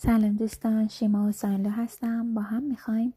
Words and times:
سلام 0.00 0.32
دوستان 0.32 0.88
شیما 0.88 1.28
و 1.28 1.32
سانلو 1.32 1.70
هستم. 1.70 2.34
با 2.34 2.42
هم 2.42 2.62
می‌خوایم 2.62 3.14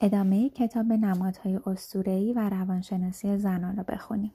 ادامه 0.00 0.48
کتاب 0.48 0.92
نمادهای 0.92 1.60
استورهی 1.66 2.32
و 2.32 2.48
روانشناسی 2.48 3.38
زنان 3.38 3.76
رو 3.76 3.82
بخونیم. 3.82 4.32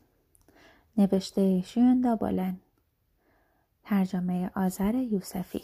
نوشته 0.97 1.61
شیوندا 1.61 2.15
بولن 2.15 2.57
ترجمه 3.83 4.51
آذر 4.55 4.95
یوسفی. 4.95 5.61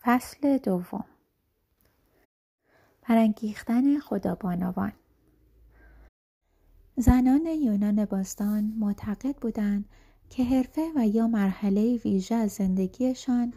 فصل 0.00 0.58
دوم. 0.58 1.04
پرانگیختن 3.02 3.98
خدا 3.98 4.34
بانوان 4.34 4.92
زنان 6.96 7.46
یونان 7.46 8.04
باستان 8.04 8.64
معتقد 8.78 9.36
بودند 9.36 9.84
که 10.30 10.44
حرفه 10.44 10.92
و 10.96 11.06
یا 11.06 11.26
مرحله 11.26 11.96
ویژه 11.96 12.34
از 12.34 12.52
زندگیشان 12.52 13.52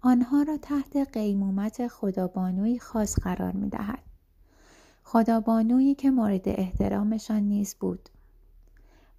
آنها 0.00 0.42
را 0.42 0.56
تحت 0.56 0.96
قیمومت 0.96 1.88
خدابانوی 1.88 2.78
خاص 2.78 3.18
قرار 3.18 3.52
می 3.52 3.68
دهد. 3.68 4.02
خدابانویی 5.04 5.94
که 5.94 6.10
مورد 6.10 6.48
احترامشان 6.48 7.42
نیز 7.42 7.74
بود. 7.74 8.08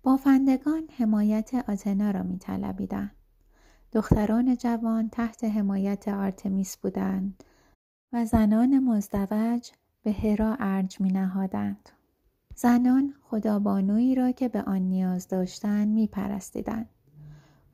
بافندگان 0.04 0.84
حمایت 0.98 1.52
آتنا 1.68 2.12
را 2.12 2.24
می 2.24 2.38
طلبیدن. 2.38 3.12
دختران 3.92 4.56
جوان 4.58 5.10
تحت 5.10 5.44
حمایت 5.44 6.08
آرتمیس 6.08 6.78
بودند 6.78 7.44
و 8.14 8.26
زنان 8.26 8.80
مزدوج 8.80 9.72
به 10.04 10.12
هرا 10.12 10.56
ارج 10.60 11.02
می 11.02 11.12
نهادند. 11.12 11.90
زنان 12.56 13.14
خدابانویی 13.22 14.16
را 14.16 14.32
که 14.32 14.48
به 14.48 14.62
آن 14.62 14.82
نیاز 14.82 15.28
داشتند 15.28 15.88
می 15.88 16.08
پرستیدند. 16.08 16.90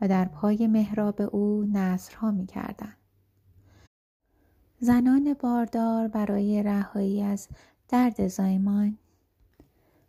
و 0.01 0.07
در 0.07 0.25
پای 0.25 0.67
محراب 0.67 1.21
او 1.21 1.65
نصرها 1.73 2.31
می 2.31 2.45
کردن. 2.45 2.93
زنان 4.79 5.33
باردار 5.39 6.07
برای 6.07 6.63
رهایی 6.63 7.23
از 7.23 7.47
درد 7.89 8.27
زایمان 8.27 8.97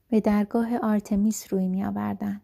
به 0.09 0.21
درگاه 0.21 0.79
آرتمیس 0.79 1.53
روی 1.53 1.69
می 1.69 1.85
آوردن 1.85 2.41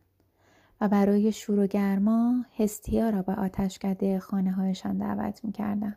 و 0.80 0.88
برای 0.88 1.32
شور 1.32 1.58
و 1.58 1.66
گرما 1.66 2.44
هستیا 2.58 3.10
را 3.10 3.22
به 3.22 3.34
آتشکده 3.34 4.18
خانه 4.18 4.52
هایشان 4.52 4.98
دعوت 4.98 5.44
می 5.44 5.52
کردن. 5.52 5.96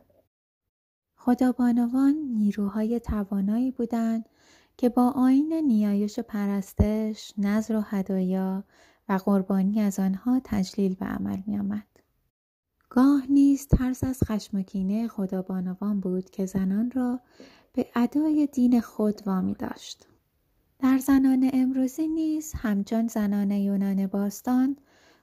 خدابانوان 1.16 2.14
نیروهای 2.14 3.00
توانایی 3.00 3.72
بودند 3.72 4.30
که 4.78 4.90
با 4.90 5.10
آین 5.10 5.54
نیایش 5.54 6.20
پرستش، 6.20 7.34
نظر 7.38 7.76
و 7.76 7.82
هدایا 7.82 8.64
و 9.10 9.14
قربانی 9.14 9.82
از 9.82 10.00
آنها 10.00 10.42
تجلیل 10.44 10.96
به 10.96 11.06
عمل 11.06 11.42
می 11.48 11.60
آمد. 11.60 11.88
گاه 12.90 13.24
نیز 13.30 13.68
ترس 13.68 14.04
از 14.04 14.24
خشمکینه 14.24 15.08
خدابانوان 15.08 16.00
بود 16.00 16.30
که 16.30 16.46
زنان 16.46 16.92
را 16.92 17.20
به 17.74 17.88
ادای 17.96 18.48
دین 18.48 18.82
خود 18.82 19.22
وامی 19.26 19.54
داشت. 19.54 20.08
در 20.80 20.98
زنان 20.98 21.50
امروزی 21.54 22.08
نیز 22.08 22.54
همچون 22.54 23.08
زنان 23.08 23.52
یونان 23.52 24.08
باستان 24.08 24.78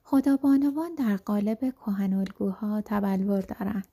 خدابانوان 0.04 0.94
در 0.94 1.16
قالب 1.16 1.58
کهنالگوها 1.58 2.80
تبلور 2.80 3.40
دارند 3.40 3.88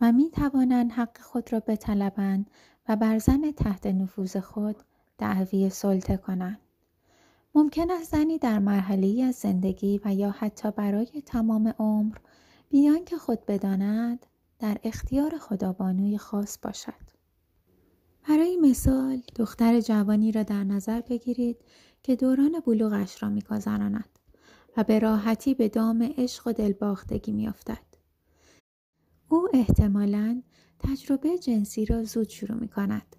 و 0.00 0.12
می 0.12 0.30
توانند 0.30 0.92
حق 0.92 1.18
خود 1.18 1.52
را 1.52 1.60
بطلبند 1.60 2.50
و 2.88 2.96
بر 2.96 3.18
زن 3.18 3.50
تحت 3.50 3.86
نفوذ 3.86 4.36
خود 4.36 4.76
دعوی 5.18 5.70
سلطه 5.70 6.16
کنند. 6.16 6.58
ممکن 7.54 7.90
است 7.90 8.12
زنی 8.12 8.38
در 8.38 8.58
مرحله 8.58 9.24
از 9.24 9.34
زندگی 9.34 10.00
و 10.04 10.14
یا 10.14 10.30
حتی 10.30 10.70
برای 10.70 11.22
تمام 11.26 11.74
عمر 11.78 12.16
بیان 12.70 13.04
که 13.04 13.16
خود 13.16 13.46
بداند 13.46 14.26
در 14.58 14.78
اختیار 14.84 15.38
خدابانوی 15.38 16.18
خاص 16.18 16.58
باشد. 16.62 17.10
برای 18.28 18.56
مثال 18.56 19.22
دختر 19.36 19.80
جوانی 19.80 20.32
را 20.32 20.42
در 20.42 20.64
نظر 20.64 21.00
بگیرید 21.00 21.56
که 22.02 22.16
دوران 22.16 22.60
بلوغش 22.66 23.22
را 23.22 23.28
میگذراند 23.28 24.18
و 24.76 24.84
به 24.84 24.98
راحتی 24.98 25.54
به 25.54 25.68
دام 25.68 26.02
عشق 26.18 26.46
و 26.46 26.52
دلباختگی 26.52 27.32
میافتد 27.32 27.84
او 29.28 29.48
احتمالا 29.52 30.42
تجربه 30.78 31.38
جنسی 31.38 31.84
را 31.84 32.04
زود 32.04 32.28
شروع 32.28 32.58
می 32.58 32.68
کند 32.68 33.16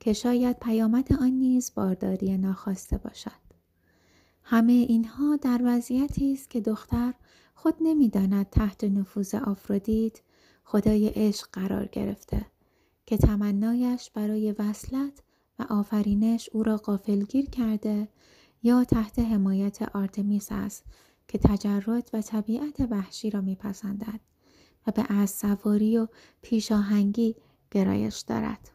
که 0.00 0.12
شاید 0.12 0.58
پیامد 0.58 1.12
آن 1.12 1.30
نیز 1.30 1.72
بارداری 1.74 2.38
ناخواسته 2.38 2.98
باشد. 2.98 3.43
همه 4.44 4.72
اینها 4.72 5.36
در 5.36 5.60
وضعیتی 5.64 6.32
است 6.32 6.50
که 6.50 6.60
دختر 6.60 7.14
خود 7.54 7.74
نمی‌داند 7.80 8.50
تحت 8.50 8.84
نفوذ 8.84 9.34
آفرودیت 9.34 10.20
خدای 10.64 11.08
عشق 11.08 11.48
قرار 11.52 11.86
گرفته 11.86 12.46
که 13.06 13.16
تمنایش 13.16 14.10
برای 14.10 14.52
وصلت 14.58 15.22
و 15.58 15.62
آفرینش 15.70 16.50
او 16.52 16.62
را 16.62 16.76
غافلگیر 16.76 17.50
کرده 17.50 18.08
یا 18.62 18.84
تحت 18.84 19.18
حمایت 19.18 19.82
آرتمیس 19.82 20.48
است 20.50 20.84
که 21.28 21.38
تجرد 21.38 22.10
و 22.12 22.22
طبیعت 22.22 22.80
وحشی 22.90 23.30
را 23.30 23.40
میپسندد 23.40 24.20
و 24.86 24.90
به 24.90 25.12
از 25.12 25.30
سواری 25.30 25.98
و 25.98 26.08
پیشاهنگی 26.42 27.36
گرایش 27.70 28.18
دارد. 28.18 28.73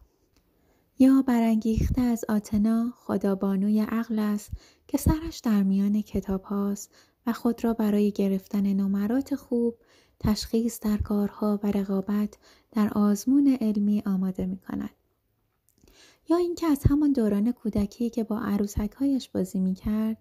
یا 1.02 1.22
برانگیخته 1.22 2.02
از 2.02 2.26
آتنا 2.30 2.94
خدابانوی 2.96 3.80
عقل 3.80 4.20
است 4.20 4.52
که 4.88 4.98
سرش 4.98 5.40
در 5.40 5.64
میان 5.64 6.02
کتاب 6.02 6.44
هاست 6.44 6.92
و 7.28 7.34
خود 7.34 7.64
را 7.64 7.74
برای 7.74 8.12
گرفتن 8.12 8.74
نمرات 8.74 9.36
خوب 9.36 9.76
تشخیص 10.20 10.80
در 10.80 10.98
کارها 10.98 11.59
و 11.64 11.72
رقابت 11.72 12.38
در 12.72 12.90
آزمون 12.96 13.58
علمی 13.62 14.04
آماده 14.06 14.46
می 14.46 14.58
کند. 14.58 14.90
یا 16.30 16.38
اینکه 16.38 16.68
از 16.68 16.84
همان 16.90 17.14
دوران 17.14 17.52
کودکی 17.52 18.09
که 18.09 18.24
با 18.24 18.40
عروسکهایش 18.40 19.30
بازی 19.30 19.59
می 19.59 19.74
کرد 19.74 20.18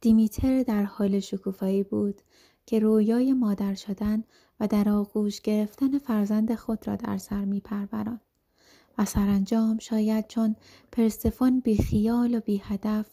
دیمیتر 0.00 0.62
در 0.62 0.82
حال 0.82 1.20
شکوفایی 1.20 1.82
بود 1.82 2.22
که 2.66 2.78
رویای 2.78 3.32
مادر 3.32 3.74
شدن 3.74 4.24
و 4.60 4.66
در 4.66 4.88
آغوش 4.88 5.40
گرفتن 5.40 5.98
فرزند 5.98 6.54
خود 6.54 6.88
را 6.88 6.96
در 6.96 7.18
سر 7.18 7.44
می. 7.44 7.62
و 9.00 9.04
سرانجام 9.04 9.78
شاید 9.78 10.26
چون 10.26 10.56
پرسفون 10.92 11.60
بی 11.60 11.76
خیال 11.76 12.34
و 12.34 12.40
بی 12.40 12.62
هدف 12.64 13.06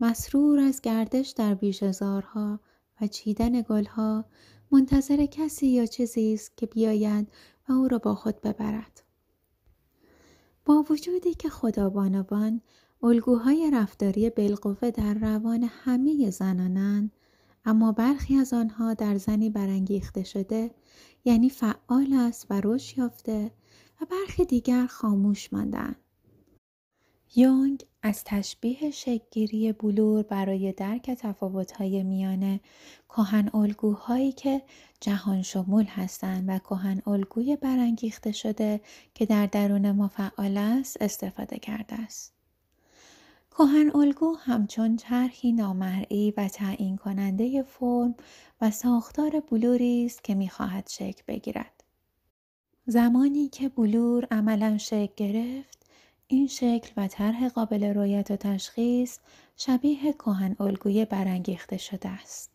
مسرور 0.00 0.58
از 0.58 0.80
گردش 0.80 1.30
در 1.30 1.54
بیشزارها 1.54 2.60
و 3.00 3.06
چیدن 3.06 3.62
گلها 3.62 4.24
منتظر 4.70 5.26
کسی 5.26 5.66
یا 5.66 5.86
چیزی 5.86 6.34
است 6.34 6.56
که 6.56 6.66
بیاید 6.66 7.28
و 7.68 7.72
او 7.72 7.88
را 7.88 7.98
با 7.98 8.14
خود 8.14 8.40
ببرد. 8.40 9.02
با 10.64 10.84
وجودی 10.90 11.34
که 11.34 11.48
خدا 11.48 11.90
بانوان 11.90 12.60
الگوهای 13.02 13.70
رفتاری 13.74 14.30
بالقوه 14.30 14.90
در 14.90 15.14
روان 15.14 15.68
همه 15.84 16.30
زنانند 16.30 17.12
اما 17.64 17.92
برخی 17.92 18.36
از 18.36 18.52
آنها 18.52 18.94
در 18.94 19.18
زنی 19.18 19.50
برانگیخته 19.50 20.22
شده 20.22 20.70
یعنی 21.24 21.50
فعال 21.50 22.12
است 22.12 22.46
و 22.50 22.60
رشد 22.64 22.98
یافته 22.98 23.50
و 24.00 24.04
برخی 24.10 24.44
دیگر 24.44 24.86
خاموش 24.86 25.52
ماندن. 25.52 25.96
یونگ 27.36 27.84
از 28.02 28.24
تشبیه 28.24 28.90
شکگیری 28.90 29.72
بلور 29.72 30.22
برای 30.22 30.72
درک 30.72 31.10
تفاوت‌های 31.10 32.02
میان 32.02 32.60
کهن 33.08 33.50
الگوهایی 33.54 34.32
که 34.32 34.62
جهان 35.00 35.42
شمول 35.42 35.84
هستند 35.84 36.44
و 36.48 36.58
کهن 36.58 37.02
الگوی 37.06 37.56
برانگیخته 37.56 38.32
شده 38.32 38.80
که 39.14 39.26
در 39.26 39.46
درون 39.46 39.90
ما 39.90 40.08
فعال 40.08 40.56
است 40.56 41.02
استفاده 41.02 41.58
کرده 41.58 41.94
است. 41.94 42.34
کهن 43.50 43.90
الگو 43.94 44.34
همچون 44.34 44.96
طرحی 44.96 45.52
نامرئی 45.52 46.34
و 46.36 46.48
تعیین 46.48 46.96
کننده 46.96 47.62
فرم 47.62 48.14
و 48.60 48.70
ساختار 48.70 49.40
بلوری 49.40 50.06
است 50.06 50.24
که 50.24 50.34
می‌خواهد 50.34 50.88
شکل 50.88 51.22
بگیرد. 51.28 51.73
زمانی 52.86 53.48
که 53.48 53.68
بلور 53.68 54.26
عملا 54.30 54.78
شکل 54.78 55.12
گرفت 55.16 55.86
این 56.26 56.46
شکل 56.46 56.90
و 56.96 57.08
طرح 57.08 57.48
قابل 57.48 57.84
رویت 57.84 58.30
و 58.30 58.36
تشخیص 58.36 59.18
شبیه 59.56 60.12
کهن 60.12 60.56
الگوی 60.60 61.04
برانگیخته 61.04 61.76
شده 61.76 62.08
است. 62.08 62.50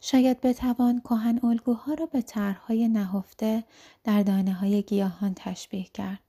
شاید 0.00 0.40
بتوان 0.40 1.00
کهن 1.00 1.40
الگوها 1.42 1.94
را 1.94 2.06
به 2.06 2.22
طرحهای 2.22 2.88
نهفته 2.88 3.64
در 4.04 4.22
دانه 4.22 4.52
های 4.52 4.82
گیاهان 4.82 5.32
تشبیه 5.36 5.84
کرد. 5.94 6.20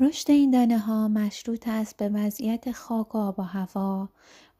رشد 0.00 0.30
این 0.30 0.50
دانه 0.50 0.78
ها 0.78 1.08
مشروط 1.08 1.68
است 1.68 1.96
به 1.96 2.08
وضعیت 2.08 2.72
خاک 2.72 3.14
و 3.14 3.18
آب 3.18 3.38
و 3.38 3.42
هوا 3.42 4.08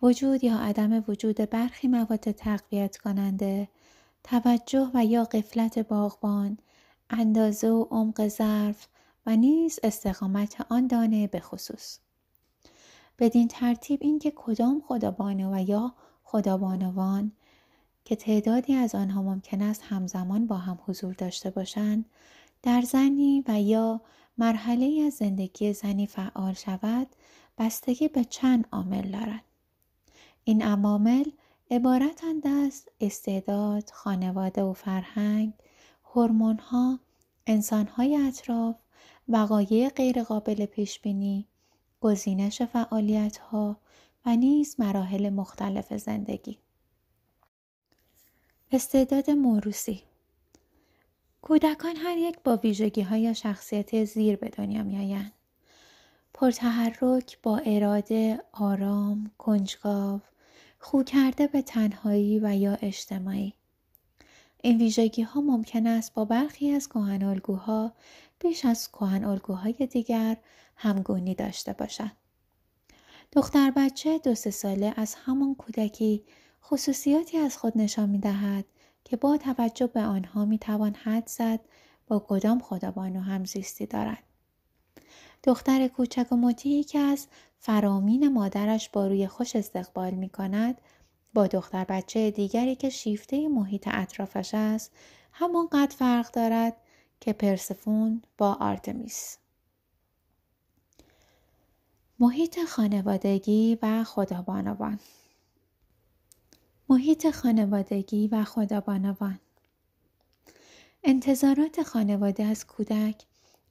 وجود 0.02 0.44
یا 0.44 0.58
عدم 0.58 1.04
وجود 1.08 1.36
برخی 1.36 1.88
مواد 1.88 2.30
تقویت 2.30 2.96
کننده 2.96 3.68
توجه 4.24 4.90
و 4.94 5.04
یا 5.04 5.24
قفلت 5.24 5.78
باغبان 5.78 6.58
اندازه 7.10 7.68
و 7.68 7.86
عمق 7.90 8.28
ظرف 8.28 8.88
و 9.26 9.36
نیز 9.36 9.78
استقامت 9.82 10.66
آن 10.68 10.86
دانه 10.86 11.26
به 11.26 11.40
خصوص. 11.40 11.98
بدین 13.18 13.48
ترتیب 13.48 14.00
اینکه 14.02 14.32
کدام 14.36 14.82
خدابانو 14.86 15.54
و 15.54 15.62
یا 15.68 15.94
خدابانوان 16.24 17.32
که 18.04 18.16
تعدادی 18.16 18.74
از 18.74 18.94
آنها 18.94 19.22
ممکن 19.22 19.62
است 19.62 19.82
همزمان 19.88 20.46
با 20.46 20.56
هم 20.56 20.78
حضور 20.86 21.14
داشته 21.14 21.50
باشند 21.50 22.04
در 22.62 22.82
زنی 22.82 23.44
و 23.48 23.60
یا 23.60 24.00
مرحله 24.38 25.04
از 25.06 25.12
زندگی 25.12 25.72
زنی 25.72 26.06
فعال 26.06 26.52
شود 26.52 27.06
بستگی 27.58 28.08
به 28.08 28.24
چند 28.24 28.68
عامل 28.72 29.10
دارد. 29.10 29.44
این 30.44 30.62
عوامل 30.62 31.24
عبارتند 31.70 32.46
از 32.46 32.88
استعداد 33.00 33.90
خانواده 33.90 34.62
و 34.62 34.72
فرهنگ 34.72 35.52
هورمون‌ها 36.14 37.00
انسانهای 37.46 38.16
اطراف 38.16 38.76
وقایع 39.28 39.88
غیرقابل 39.88 40.66
پیشبینی 40.66 41.48
گزینش 42.00 42.62
فعالیتها 42.62 43.76
و 44.26 44.36
نیز 44.36 44.76
مراحل 44.78 45.30
مختلف 45.30 45.94
زندگی. 45.94 46.58
استعداد 48.72 49.30
موروسی 49.30 50.02
کودکان 51.42 51.96
هر 51.96 52.16
یک 52.16 52.38
با 52.44 52.56
ویژگی 52.56 53.02
های 53.02 53.34
شخصیت 53.34 54.04
زیر 54.04 54.36
به 54.36 54.48
دنیا 54.48 54.82
می 54.82 54.98
آیند. 54.98 55.32
پرتحرک 56.34 57.38
با 57.42 57.58
اراده 57.58 58.42
آرام 58.52 59.30
کنجکاو 59.38 60.20
خو 60.78 61.02
کرده 61.02 61.46
به 61.46 61.62
تنهایی 61.62 62.38
و 62.38 62.56
یا 62.56 62.74
اجتماعی. 62.74 63.57
این 64.62 64.78
ویژگی 64.78 65.22
ها 65.22 65.40
ممکن 65.40 65.86
است 65.86 66.14
با 66.14 66.24
برخی 66.24 66.70
از 66.70 66.88
کهن 66.88 67.22
الگوها 67.22 67.92
بیش 68.40 68.64
از 68.64 68.92
کهن 68.92 69.24
الگوهای 69.24 69.72
دیگر 69.72 70.36
همگونی 70.76 71.34
داشته 71.34 71.72
باشد. 71.72 72.10
دختر 73.32 73.72
بچه 73.76 74.18
دو 74.18 74.34
سه 74.34 74.50
ساله 74.50 74.94
از 74.96 75.14
همان 75.14 75.54
کودکی 75.54 76.24
خصوصیاتی 76.64 77.38
از 77.38 77.58
خود 77.58 77.78
نشان 77.78 78.08
می 78.08 78.18
دهد 78.18 78.64
که 79.04 79.16
با 79.16 79.36
توجه 79.36 79.86
به 79.86 80.02
آنها 80.02 80.44
می 80.44 80.58
توان 80.58 80.94
حد 80.94 81.26
زد 81.26 81.60
با 82.06 82.24
کدام 82.28 82.60
خدابانو 82.60 83.20
همزیستی 83.20 83.86
دارد. 83.86 84.22
دختر 85.44 85.88
کوچک 85.88 86.32
و 86.32 86.36
مطیعی 86.36 86.84
که 86.84 86.98
از 86.98 87.26
فرامین 87.58 88.28
مادرش 88.28 88.88
با 88.88 89.06
روی 89.06 89.26
خوش 89.26 89.56
استقبال 89.56 90.14
می 90.14 90.28
کند 90.28 90.80
با 91.34 91.46
دختر 91.46 91.84
بچه 91.84 92.30
دیگری 92.30 92.74
که 92.74 92.90
شیفته 92.90 93.48
محیط 93.48 93.88
اطرافش 93.92 94.50
است 94.54 94.92
همانقدر 95.32 95.96
فرق 95.96 96.30
دارد 96.30 96.76
که 97.20 97.32
پرسفون 97.32 98.22
با 98.38 98.56
آرتمیس. 98.60 99.38
محیط 102.18 102.64
خانوادگی 102.64 103.78
و 103.82 104.04
خدابانوان 104.04 105.00
محیط 106.88 107.30
خانوادگی 107.30 108.28
و 108.28 108.44
خدابانوان 108.44 109.38
انتظارات 111.04 111.82
خانواده 111.82 112.44
از 112.44 112.66
کودک 112.66 113.26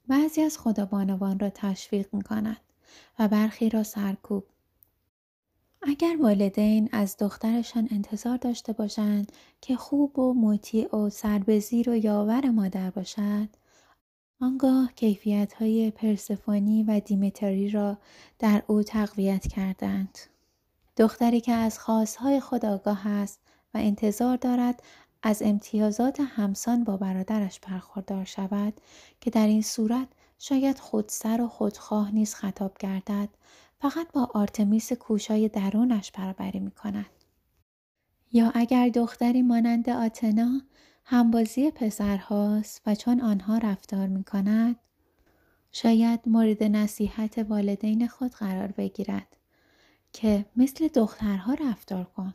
بعضی 0.08 0.42
از 0.42 0.58
خدابانوان 0.58 1.38
را 1.38 1.50
تشویق 1.50 2.14
می 2.14 2.22
کند 2.22 2.60
و 3.18 3.28
برخی 3.28 3.68
را 3.68 3.82
سرکوب 3.82 4.44
اگر 5.82 6.16
والدین 6.20 6.88
از 6.92 7.16
دخترشان 7.16 7.88
انتظار 7.90 8.36
داشته 8.36 8.72
باشند 8.72 9.32
که 9.60 9.76
خوب 9.76 10.18
و 10.18 10.34
مطیع 10.34 10.96
و 10.96 11.10
سربزیر 11.10 11.90
و 11.90 11.96
یاور 11.96 12.50
مادر 12.50 12.90
باشد 12.90 13.48
آنگاه 14.40 14.92
کیفیت 14.92 15.52
های 15.52 15.90
پرسفانی 15.90 16.82
و 16.82 17.00
دیمتری 17.00 17.70
را 17.70 17.98
در 18.38 18.62
او 18.66 18.82
تقویت 18.82 19.46
کردند. 19.46 20.18
دختری 20.96 21.40
که 21.40 21.52
از 21.52 21.78
خواستهای 21.78 22.40
خود 22.40 22.66
آگاه 22.66 23.06
است 23.06 23.40
و 23.74 23.78
انتظار 23.78 24.36
دارد 24.36 24.82
از 25.22 25.42
امتیازات 25.42 26.20
همسان 26.20 26.84
با 26.84 26.96
برادرش 26.96 27.60
برخوردار 27.60 28.24
شود 28.24 28.72
که 29.20 29.30
در 29.30 29.46
این 29.46 29.62
صورت 29.62 30.08
شاید 30.38 30.78
خودسر 30.78 31.40
و 31.40 31.48
خودخواه 31.48 32.10
نیز 32.14 32.34
خطاب 32.34 32.76
گردد 32.78 33.28
فقط 33.80 34.12
با 34.12 34.30
آرتمیس 34.34 34.92
کوشای 34.92 35.48
درونش 35.48 36.12
برابری 36.12 36.60
می 36.60 36.70
کند. 36.70 37.06
یا 38.32 38.52
اگر 38.54 38.88
دختری 38.88 39.42
مانند 39.42 39.90
آتنا 39.90 40.60
همبازی 41.04 41.70
پسرهاست 41.70 42.82
و 42.86 42.94
چون 42.94 43.20
آنها 43.20 43.58
رفتار 43.58 44.06
می 44.06 44.24
کند 44.24 44.76
شاید 45.72 46.20
مورد 46.26 46.62
نصیحت 46.62 47.38
والدین 47.38 48.08
خود 48.08 48.32
قرار 48.32 48.66
بگیرد 48.66 49.36
که 50.12 50.44
مثل 50.56 50.88
دخترها 50.88 51.54
رفتار 51.54 52.04
کن. 52.04 52.34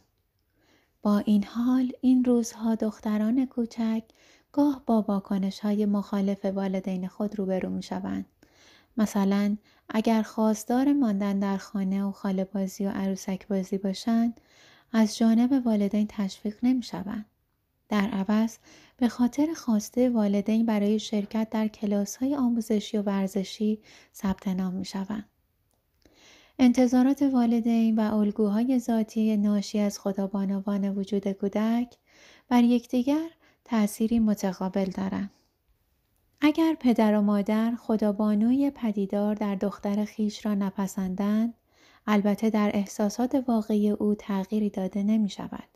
با 1.01 1.19
این 1.19 1.43
حال 1.43 1.91
این 2.01 2.25
روزها 2.25 2.75
دختران 2.75 3.45
کوچک 3.45 4.03
گاه 4.51 4.83
با 4.85 5.01
واکنش 5.01 5.59
های 5.59 5.85
مخالف 5.85 6.45
والدین 6.45 7.07
خود 7.07 7.39
روبرو 7.39 7.69
می 7.69 7.83
شوند. 7.83 8.25
مثلا 8.97 9.57
اگر 9.95 10.21
خواستار 10.21 10.93
ماندن 10.93 11.39
در 11.39 11.57
خانه 11.57 12.03
و 12.03 12.11
خاله 12.11 12.43
بازی 12.43 12.85
و 12.85 12.89
عروسک 12.89 13.47
بازی 13.47 13.77
باشند 13.77 14.41
از 14.91 15.17
جانب 15.17 15.65
والدین 15.65 16.07
تشویق 16.09 16.57
نمی 16.63 16.83
شوند. 16.83 17.25
در 17.89 18.09
عوض 18.09 18.57
به 18.97 19.07
خاطر 19.07 19.53
خواسته 19.55 20.09
والدین 20.09 20.65
برای 20.65 20.99
شرکت 20.99 21.47
در 21.51 21.67
کلاس 21.67 22.15
های 22.15 22.35
آموزشی 22.35 22.97
و 22.97 23.01
ورزشی 23.01 23.79
ثبت 24.15 24.47
نام 24.47 24.73
می 24.73 24.85
شوند. 24.85 25.29
انتظارات 26.59 27.21
والدین 27.21 27.99
و 27.99 28.15
الگوهای 28.15 28.79
ذاتی 28.79 29.37
ناشی 29.37 29.79
از 29.79 29.99
خدابانوان 29.99 30.97
وجود 30.97 31.31
کودک 31.31 31.97
بر 32.49 32.63
یکدیگر 32.63 33.29
تأثیری 33.65 34.19
متقابل 34.19 34.85
دارند. 34.85 35.31
اگر 36.45 36.75
پدر 36.79 37.15
و 37.15 37.21
مادر 37.21 37.75
خدابانوی 37.75 38.71
پدیدار 38.75 39.35
در 39.35 39.55
دختر 39.55 40.05
خیش 40.05 40.45
را 40.45 40.53
نپسندند 40.53 41.53
البته 42.07 42.49
در 42.49 42.71
احساسات 42.73 43.43
واقعی 43.47 43.89
او 43.89 44.15
تغییری 44.15 44.69
داده 44.69 45.03
نمی 45.03 45.29
شود 45.29 45.67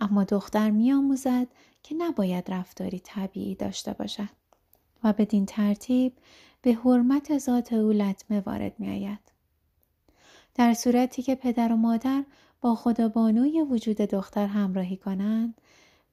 اما 0.00 0.24
دختر 0.24 0.70
می 0.70 0.92
آموزد 0.92 1.46
که 1.82 1.94
نباید 1.94 2.50
رفتاری 2.50 3.00
طبیعی 3.04 3.54
داشته 3.54 3.92
باشد 3.92 4.28
و 5.04 5.12
بدین 5.12 5.46
ترتیب 5.46 6.12
به 6.62 6.74
حرمت 6.74 7.38
ذات 7.38 7.72
او 7.72 7.92
لطمه 7.92 8.40
وارد 8.40 8.72
می 8.78 8.90
آید. 8.90 9.32
در 10.54 10.74
صورتی 10.74 11.22
که 11.22 11.34
پدر 11.34 11.72
و 11.72 11.76
مادر 11.76 12.24
با 12.60 12.74
خدابانوی 12.74 13.62
وجود 13.62 13.96
دختر 13.96 14.46
همراهی 14.46 14.96
کنند 14.96 15.60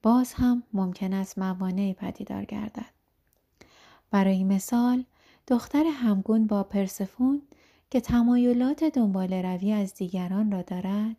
باز 0.02 0.32
هم 0.32 0.62
ممکن 0.72 1.12
است 1.12 1.38
موانعی 1.38 1.94
پدیدار 1.94 2.44
گردد. 2.44 2.99
برای 4.10 4.44
مثال 4.44 5.04
دختر 5.46 5.84
همگون 5.84 6.46
با 6.46 6.62
پرسفون 6.62 7.42
که 7.90 8.00
تمایلات 8.00 8.84
دنبال 8.84 9.32
روی 9.32 9.72
از 9.72 9.94
دیگران 9.94 10.52
را 10.52 10.62
دارد 10.62 11.16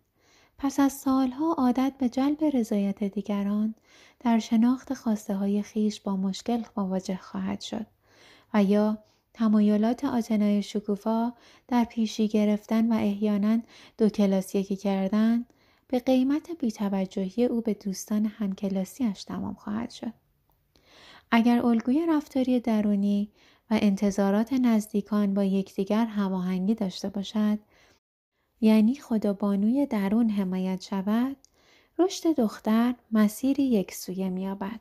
پس 0.58 0.80
از 0.80 0.94
سالها 0.94 1.54
عادت 1.54 1.94
به 1.98 2.10
جلب 2.10 2.44
رضایت 2.44 3.04
دیگران 3.04 3.76
در 4.20 4.40
شناخت 4.40 4.94
خواسته 4.94 5.36
های 5.36 5.62
خیش 5.62 6.02
با 6.02 6.16
مشکل 6.16 6.64
مواجه 6.78 7.18
خواهد 7.18 7.62
شد 7.62 7.86
و 8.54 8.64
یا 8.64 8.98
تمایلات 9.34 10.06
آتنای 10.06 10.64
شکوفا 10.64 11.34
در 11.68 11.84
پیشی 11.84 12.28
گرفتن 12.28 12.92
و 12.92 12.96
احیانا 12.96 13.60
دو 13.98 14.10
کلاس 14.10 14.56
یکی 14.56 14.76
کردن 14.76 15.46
به 15.88 16.00
قیمت 16.00 16.52
بیتوجهی 16.60 17.46
او 17.46 17.62
به 17.62 17.74
دوستان 17.74 18.26
همکلاسیش 18.26 19.24
تمام 19.24 19.54
خواهد 19.54 19.90
شد. 19.90 20.14
اگر 21.32 21.66
الگوی 21.66 22.06
رفتاری 22.10 22.60
درونی 22.60 23.32
و 23.72 23.80
انتظارات 23.82 24.54
نزدیکان 24.54 25.34
با 25.34 25.44
یکدیگر 25.44 26.06
هماهنگی 26.06 26.76
داشته 26.76 27.10
باشد 27.10 27.60
یعنی 28.62 28.96
خدا 28.96 29.34
بانوی 29.34 29.86
درون 29.86 30.30
حمایت 30.30 30.82
شود 30.82 31.36
رشد 32.00 32.36
دختر 32.36 32.96
مسیری 33.12 33.64
یکسویه 33.64 34.30
مییابد 34.30 34.80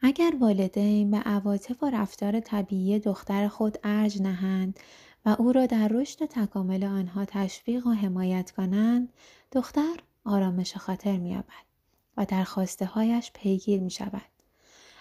اگر 0.00 0.32
والدین 0.40 1.10
به 1.10 1.16
عواطف 1.16 1.82
و 1.82 1.90
رفتار 1.90 2.40
طبیعی 2.40 2.98
دختر 2.98 3.48
خود 3.48 3.78
ارج 3.84 4.22
نهند 4.22 4.80
و 5.24 5.36
او 5.38 5.52
را 5.52 5.66
در 5.66 5.88
رشد 5.88 6.26
تکامل 6.26 6.84
آنها 6.84 7.24
تشویق 7.24 7.86
و 7.86 7.90
حمایت 7.90 8.50
کنند 8.50 9.12
دختر 9.52 9.96
آرامش 10.24 10.76
خاطر 10.76 11.16
مییابد 11.16 11.64
و 12.16 12.24
در 12.24 12.44
خواسته 12.44 12.86
هایش 12.86 13.30
پیگیر 13.34 13.80
می 13.80 13.90
شود. 13.90 14.31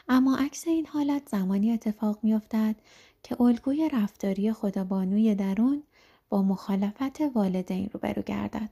اما 0.09 0.37
عکس 0.37 0.67
این 0.67 0.85
حالت 0.85 1.29
زمانی 1.29 1.71
اتفاق 1.71 2.19
میافتد 2.23 2.75
که 3.23 3.41
الگوی 3.41 3.89
رفتاری 3.93 4.53
خدابانوی 4.53 5.35
درون 5.35 5.83
با 6.29 6.41
مخالفت 6.41 7.21
والدین 7.21 7.89
روبرو 7.93 8.21
گردد 8.21 8.69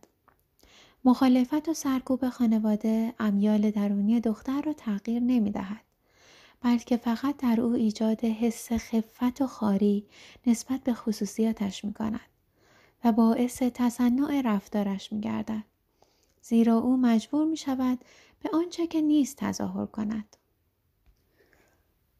مخالفت 1.05 1.69
و 1.69 1.73
سرکوب 1.73 2.29
خانواده 2.29 3.13
امیال 3.19 3.71
درونی 3.71 4.19
دختر 4.19 4.61
را 4.61 4.73
تغییر 4.73 5.19
نمی 5.19 5.51
دهد. 5.51 5.81
بلکه 6.61 6.97
فقط 6.97 7.37
در 7.37 7.61
او 7.61 7.73
ایجاد 7.73 8.25
حس 8.25 8.71
خفت 8.71 9.41
و 9.41 9.47
خاری 9.47 10.05
نسبت 10.47 10.83
به 10.83 10.93
خصوصیاتش 10.93 11.85
می 11.85 11.93
کند 11.93 12.29
و 13.03 13.11
باعث 13.11 13.63
تصنع 13.73 14.41
رفتارش 14.45 15.13
می 15.13 15.19
گردد. 15.19 15.63
زیرا 16.41 16.77
او 16.77 16.97
مجبور 16.97 17.45
می 17.45 17.57
شود 17.57 17.99
به 18.43 18.49
آنچه 18.53 18.87
که 18.87 19.01
نیست 19.01 19.37
تظاهر 19.37 19.85
کند. 19.85 20.35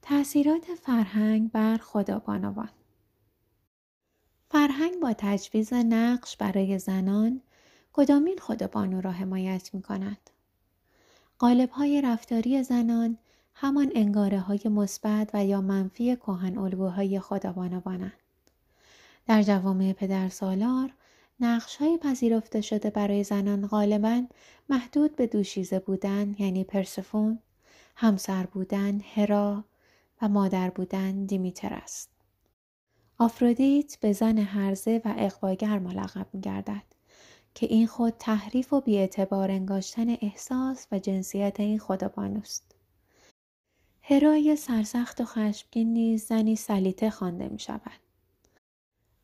تأثیرات 0.01 0.65
فرهنگ 0.65 1.51
بر 1.51 1.77
خدابانوان 1.77 2.69
فرهنگ 4.51 4.99
با 4.99 5.13
تجویز 5.17 5.73
نقش 5.73 6.37
برای 6.37 6.79
زنان 6.79 7.41
کدامین 7.93 8.37
خدابانو 8.37 9.01
را 9.01 9.11
حمایت 9.11 9.69
می 9.73 9.81
کند؟ 9.81 10.29
قالب 11.39 11.69
های 11.69 12.01
رفتاری 12.01 12.63
زنان 12.63 13.17
همان 13.53 13.91
انگاره 13.95 14.39
های 14.39 14.61
مثبت 14.65 15.29
و 15.33 15.45
یا 15.45 15.61
منفی 15.61 16.15
کهن 16.15 16.57
الگوهای 16.57 17.19
خدابانوانند. 17.19 18.13
در 19.27 19.43
جوامع 19.43 19.93
پدر 19.93 20.29
سالار 20.29 20.93
نقش 21.39 21.75
های 21.75 21.97
پذیرفته 21.97 22.61
شده 22.61 22.89
برای 22.89 23.23
زنان 23.23 23.67
غالبا 23.67 24.23
محدود 24.69 25.15
به 25.15 25.27
دوشیزه 25.27 25.79
بودن 25.79 26.35
یعنی 26.39 26.63
پرسفون، 26.63 27.39
همسر 27.95 28.45
بودن 28.45 29.01
هرا 29.15 29.63
و 30.21 30.29
مادر 30.29 30.69
بودن 30.69 31.25
دیمیتر 31.25 31.73
است. 31.73 32.09
آفرودیت 33.17 33.97
به 33.99 34.13
زن 34.13 34.37
هرزه 34.37 35.01
و 35.05 35.13
اقواگر 35.17 35.79
ملقب 35.79 36.27
می 36.33 36.41
گردد 36.41 36.83
که 37.55 37.65
این 37.65 37.87
خود 37.87 38.13
تحریف 38.19 38.73
و 38.73 38.81
بیاعتبار 38.81 39.51
انگاشتن 39.51 40.09
احساس 40.09 40.87
و 40.91 40.99
جنسیت 40.99 41.59
این 41.59 41.79
خدابانوست. 41.79 42.75
هرای 44.01 44.55
سرسخت 44.55 45.21
و 45.21 45.25
خشمگین 45.25 45.93
نیز 45.93 46.25
زنی 46.25 46.55
سلیته 46.55 47.09
خوانده 47.09 47.47
می 47.47 47.59
شود. 47.59 47.99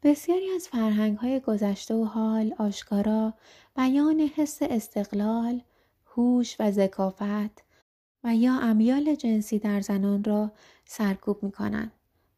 بسیاری 0.04 0.52
از 0.56 0.68
فرهنگ 0.68 1.18
های 1.18 1.40
گذشته 1.40 1.96
و 1.96 2.04
حال 2.04 2.56
آشکارا 2.60 3.34
بیان 3.76 4.20
حس 4.36 4.58
استقلال، 4.62 5.62
هوش 6.06 6.56
و 6.60 6.72
ذکاوت 6.72 7.65
و 8.26 8.36
یا 8.36 8.60
امیال 8.60 9.16
جنسی 9.16 9.60
در 9.60 9.82
زنان 9.82 10.24
را 10.24 10.52
سرکوب 10.86 11.44
می 11.44 11.52
کنند 11.52 11.92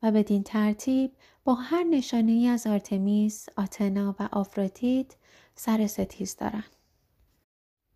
و 0.04 0.12
بدین 0.12 0.44
ترتیب 0.44 1.12
با 1.44 1.54
هر 1.54 1.84
نشانه 1.84 2.32
ای 2.32 2.48
از 2.48 2.68
آرتمیس، 2.68 3.46
آتنا 3.58 4.16
و 4.20 4.30
آفرودیت 4.32 5.16
سر 5.56 5.88
ستیز 5.88 6.36
دارند. 6.36 6.76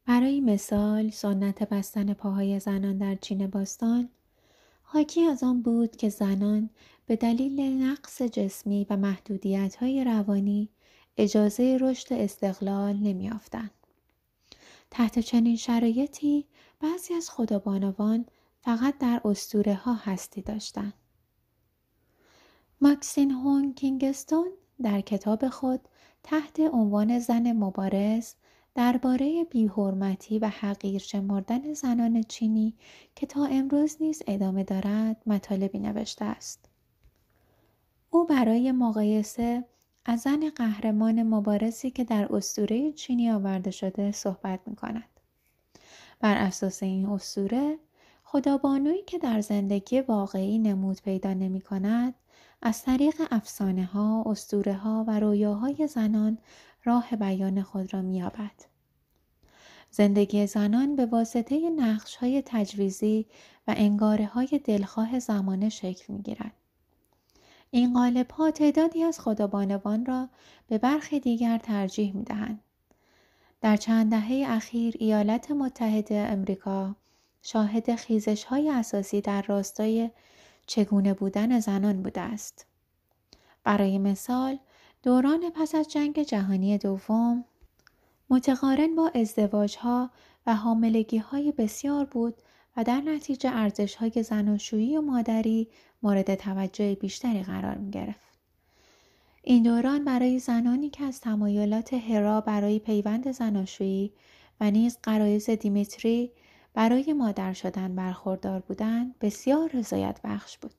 برای 0.06 0.42
مثال 0.42 1.10
سنت 1.10 1.70
بستن 1.70 2.14
پاهای 2.14 2.60
زنان 2.60 2.98
در 2.98 3.16
چین 3.16 3.48
باستان 3.48 4.10
حاکی 4.82 5.22
از 5.22 5.44
آن 5.44 5.62
بود 5.62 5.96
که 5.96 6.10
زنان 6.10 6.70
به 7.06 7.16
دلیل 7.16 7.62
نقص 7.62 8.22
جسمی 8.22 8.88
و 8.90 8.98
محدودیت 8.98 9.76
های 9.76 10.04
روانی 10.04 10.70
اجازه 11.18 11.78
رشد 11.82 12.14
استقلال 12.14 12.96
نمیافتند. 12.96 13.81
تحت 14.92 15.20
چنین 15.20 15.56
شرایطی 15.56 16.46
بعضی 16.80 17.14
از 17.14 17.30
خدابانوان 17.30 18.26
فقط 18.62 18.98
در 18.98 19.22
اسطوره 19.26 19.74
ها 19.74 19.94
هستی 19.94 20.42
داشتند. 20.42 20.94
ماکسین 22.82 23.32
هون 23.32 23.74
کینگستون 23.74 24.52
در 24.82 25.02
کتاب 25.02 25.50
خود 25.50 25.88
تحت 26.24 26.60
عنوان 26.60 27.20
زن 27.20 27.52
مبارز 27.52 28.34
درباره 28.76 29.44
بیحرمتی 29.44 30.40
و 30.40 30.48
حقیر 30.48 31.02
شمردن 31.02 31.74
زنان 31.74 32.24
چینی 32.24 32.76
که 33.16 33.26
تا 33.26 33.46
امروز 33.46 33.98
نیز 34.00 34.22
ادامه 34.28 34.64
دارد 34.64 35.22
مطالبی 35.26 35.80
نوشته 35.80 36.26
است. 36.26 36.70
او 38.10 38.26
برای 38.26 38.72
مقایسه 38.72 39.66
از 40.06 40.20
زن 40.20 40.50
قهرمان 40.50 41.24
مبارزی 41.24 41.92
که 41.92 42.04
در 42.04 42.36
اسطوره 42.36 42.92
چینی 42.92 43.32
آورده 43.32 43.72
شده 43.72 44.12
صحبت 44.12 44.60
می 44.66 44.76
کند. 44.76 45.10
بر 46.20 46.38
اساس 46.38 46.84
این 46.84 47.06
اسطوره 47.06 47.78
خدابانویی 48.24 49.04
که 49.04 49.18
در 49.18 49.42
زندگی 49.42 50.02
واقعی 50.02 50.60
نمود 50.60 51.02
پیدا 51.02 51.34
نمی 51.34 51.62
کند 51.62 52.14
از 52.62 52.84
طریق 52.84 53.16
افسانه 53.32 53.86
ها، 53.86 54.24
اسطوره 54.26 54.74
ها 54.74 55.06
و 55.08 55.20
رویاهای 55.20 55.88
زنان 55.88 56.38
راه 56.84 57.16
بیان 57.16 57.62
خود 57.62 57.94
را 57.94 58.02
میابد. 58.02 58.72
زندگی 59.92 60.48
زنان 60.48 60.96
به 60.96 61.06
واسطه 61.06 61.70
نقش 61.70 62.16
های 62.16 62.44
تجویزی 62.46 63.26
و 63.68 63.74
انگاره 63.78 64.26
های 64.26 64.62
دلخواه 64.66 65.20
زمانه 65.20 65.70
شکل 65.70 66.14
می 66.14 66.22
گیرد. 66.22 66.54
این 67.72 67.94
قالب 67.94 68.32
ها 68.32 68.52
تعدادی 68.52 69.04
از 69.04 69.20
خدابانوان 69.20 70.06
را 70.06 70.30
به 70.68 70.78
برخی 70.78 71.20
دیگر 71.20 71.58
ترجیح 71.58 72.16
می 72.16 72.24
دهند. 72.24 72.60
در 73.62 73.78
چند 73.78 74.12
دهه 74.12 74.46
اخیر 74.48 74.96
ایالات 75.00 75.52
متحده 75.52 76.16
امریکا 76.16 76.96
شاهد 77.42 77.96
خیزش 77.96 78.44
های 78.44 78.70
اساسی 78.70 79.22
در 79.22 79.42
راستای 79.42 80.10
چگونه 80.68 81.14
بودن 81.14 81.60
زنان 81.60 82.04
بوده 82.04 82.22
است. 82.22 82.66
برای 83.64 83.98
مثال 83.98 84.60
دوران 85.04 85.50
پس 85.50 85.76
از 85.76 85.92
جنگ 85.92 86.24
جهانی 86.24 86.78
دوم 86.78 87.46
متقارن 88.30 88.96
با 88.96 89.12
ازدواج 89.16 89.78
ها 89.78 90.10
و 90.46 90.56
حاملگی 90.56 91.18
های 91.18 91.52
بسیار 91.52 92.06
بود 92.06 92.34
و 92.78 92.84
در 92.84 93.02
نتیجه 93.02 93.50
ارزش 93.54 93.96
های 93.96 94.24
زناشویی 94.24 94.98
و 94.98 95.02
مادری 95.02 95.68
مورد 96.04 96.36
توجه 96.36 96.96
بیشتری 96.96 97.44
قرار 97.44 97.76
می 97.76 97.92
گرفت. 97.92 98.32
این 99.44 99.64
دوران 99.64 100.06
برای 100.06 100.40
زنانی 100.40 100.90
که 100.90 101.04
از 101.04 101.22
تمایلات 101.22 101.94
هرا 101.94 102.42
برای 102.42 102.80
پیوند 102.80 103.32
زناشویی 103.32 104.14
و 104.62 104.72
نیز 104.72 104.98
قرایز 105.04 105.50
دیمیتری 105.50 106.32
برای 106.74 107.14
مادر 107.14 107.54
شدن 107.54 107.96
برخوردار 107.96 108.60
بودند 108.60 109.16
بسیار 109.20 109.70
رضایت 109.74 110.20
بخش 110.24 110.58
بود. 110.58 110.74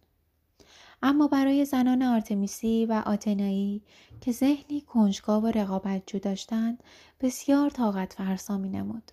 اما 1.02 1.28
برای 1.28 1.64
زنان 1.64 2.02
آرتمیسی 2.02 2.86
و 2.86 3.02
آتنایی 3.06 3.82
که 4.20 4.32
ذهنی 4.32 4.80
کنجکاو 4.80 5.44
و 5.44 5.46
رقابتجو 5.46 6.18
داشتند 6.18 6.82
بسیار 7.20 7.70
طاقت 7.70 8.12
فرسا 8.12 8.58
می 8.58 8.68
نمود. 8.68 9.12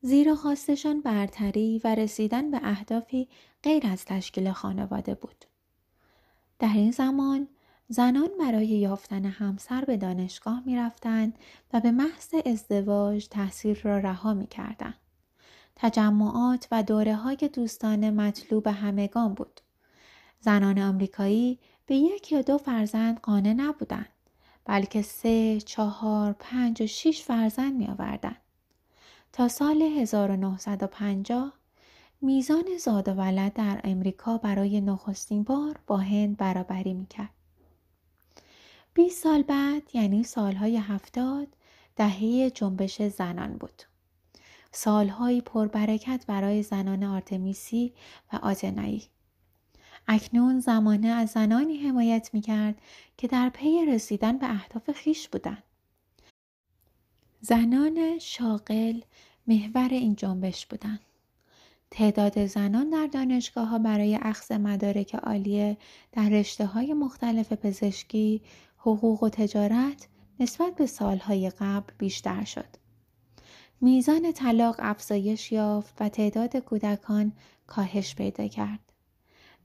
زیرا 0.00 0.34
خواستشان 0.34 1.00
برتری 1.00 1.80
و 1.84 1.94
رسیدن 1.94 2.50
به 2.50 2.60
اهدافی 2.62 3.28
غیر 3.62 3.86
از 3.86 4.04
تشکیل 4.04 4.52
خانواده 4.52 5.14
بود. 5.14 5.44
در 6.58 6.72
این 6.74 6.90
زمان 6.90 7.48
زنان 7.88 8.28
برای 8.40 8.66
یافتن 8.66 9.24
همسر 9.24 9.84
به 9.84 9.96
دانشگاه 9.96 10.62
می 10.66 10.76
رفتند 10.76 11.38
و 11.72 11.80
به 11.80 11.90
محض 11.90 12.34
ازدواج 12.46 13.28
تحصیل 13.28 13.80
را 13.82 13.98
رها 13.98 14.34
می 14.34 14.46
کردند. 14.46 14.94
تجمعات 15.76 16.68
و 16.72 16.82
دوره 16.82 17.14
های 17.14 17.36
دوستانه 17.36 18.10
مطلوب 18.10 18.66
همگان 18.66 19.34
بود. 19.34 19.60
زنان 20.40 20.78
آمریکایی 20.78 21.58
به 21.86 21.94
یک 21.94 22.32
یا 22.32 22.42
دو 22.42 22.58
فرزند 22.58 23.20
قانع 23.20 23.52
نبودند 23.52 24.08
بلکه 24.64 25.02
سه، 25.02 25.60
چهار، 25.60 26.32
پنج 26.32 26.82
و 26.82 26.86
شیش 26.86 27.22
فرزند 27.22 27.74
می 27.74 27.86
آوردن. 27.86 28.36
تا 29.36 29.48
سال 29.48 29.82
1950 29.82 31.52
میزان 32.20 32.64
زاد 32.80 33.08
و 33.08 33.12
ولد 33.12 33.52
در 33.52 33.80
امریکا 33.84 34.38
برای 34.38 34.80
نخستین 34.80 35.42
بار 35.42 35.80
با 35.86 35.96
هند 35.96 36.36
برابری 36.36 36.94
می 36.94 37.06
کرد. 37.06 37.30
20 38.94 39.22
سال 39.22 39.42
بعد 39.42 39.82
یعنی 39.94 40.24
سالهای 40.24 40.76
هفتاد 40.76 41.48
دهه 41.96 42.50
جنبش 42.50 43.02
زنان 43.02 43.52
بود. 43.56 43.82
سالهایی 44.72 45.40
پربرکت 45.40 46.24
برای 46.28 46.62
زنان 46.62 47.04
آرتمیسی 47.04 47.92
و 48.32 48.36
آتنایی. 48.36 49.02
اکنون 50.08 50.60
زمانه 50.60 51.08
از 51.08 51.30
زنانی 51.30 51.76
حمایت 51.76 52.30
می 52.32 52.40
کرد 52.40 52.80
که 53.16 53.28
در 53.28 53.48
پی 53.48 53.86
رسیدن 53.86 54.38
به 54.38 54.50
اهداف 54.50 54.90
خیش 54.90 55.28
بودند. 55.28 55.62
زنان 57.48 58.18
شاغل 58.18 59.00
محور 59.46 59.88
این 59.88 60.14
جنبش 60.14 60.66
بودند. 60.66 61.00
تعداد 61.90 62.46
زنان 62.46 62.90
در 62.90 63.06
دانشگاه 63.06 63.68
ها 63.68 63.78
برای 63.78 64.18
اخذ 64.22 64.52
مدارک 64.52 65.14
عالیه 65.14 65.76
در 66.12 66.28
رشته 66.28 66.66
های 66.66 66.94
مختلف 66.94 67.52
پزشکی، 67.52 68.42
حقوق 68.78 69.22
و 69.22 69.28
تجارت 69.28 70.08
نسبت 70.40 70.74
به 70.74 70.86
سالهای 70.86 71.50
قبل 71.50 71.92
بیشتر 71.98 72.44
شد. 72.44 72.76
میزان 73.80 74.32
طلاق 74.32 74.76
افزایش 74.78 75.52
یافت 75.52 75.94
و 76.00 76.08
تعداد 76.08 76.56
کودکان 76.56 77.32
کاهش 77.66 78.14
پیدا 78.14 78.48
کرد. 78.48 78.92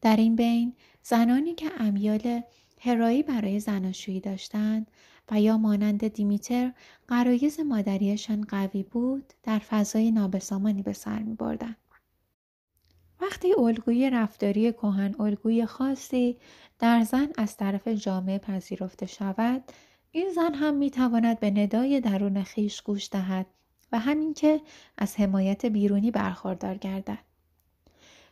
در 0.01 0.15
این 0.15 0.35
بین 0.35 0.73
زنانی 1.03 1.55
که 1.55 1.71
امیال 1.79 2.41
هرایی 2.79 3.23
برای 3.23 3.59
زناشویی 3.59 4.19
داشتند 4.19 4.91
و 5.31 5.41
یا 5.41 5.57
مانند 5.57 6.07
دیمیتر 6.07 6.71
قرایز 7.07 7.59
مادریشان 7.59 8.41
قوی 8.41 8.83
بود 8.83 9.33
در 9.43 9.59
فضای 9.59 10.11
نابسامانی 10.11 10.83
به 10.83 10.93
سر 10.93 11.19
می 11.19 11.33
بردن. 11.33 11.75
وقتی 13.21 13.53
الگوی 13.53 14.09
رفتاری 14.09 14.71
کهن 14.71 15.15
الگوی 15.19 15.65
خاصی 15.65 16.37
در 16.79 17.03
زن 17.03 17.27
از 17.37 17.57
طرف 17.57 17.87
جامعه 17.87 18.37
پذیرفته 18.37 19.05
شود 19.05 19.63
این 20.11 20.29
زن 20.35 20.53
هم 20.53 20.73
می 20.75 20.91
تواند 20.91 21.39
به 21.39 21.51
ندای 21.51 22.01
درون 22.01 22.43
خیش 22.43 22.81
گوش 22.81 23.09
دهد 23.11 23.45
و 23.91 23.99
همین 23.99 24.33
که 24.33 24.61
از 24.97 25.19
حمایت 25.19 25.65
بیرونی 25.65 26.11
برخوردار 26.11 26.77
گردد. 26.77 27.31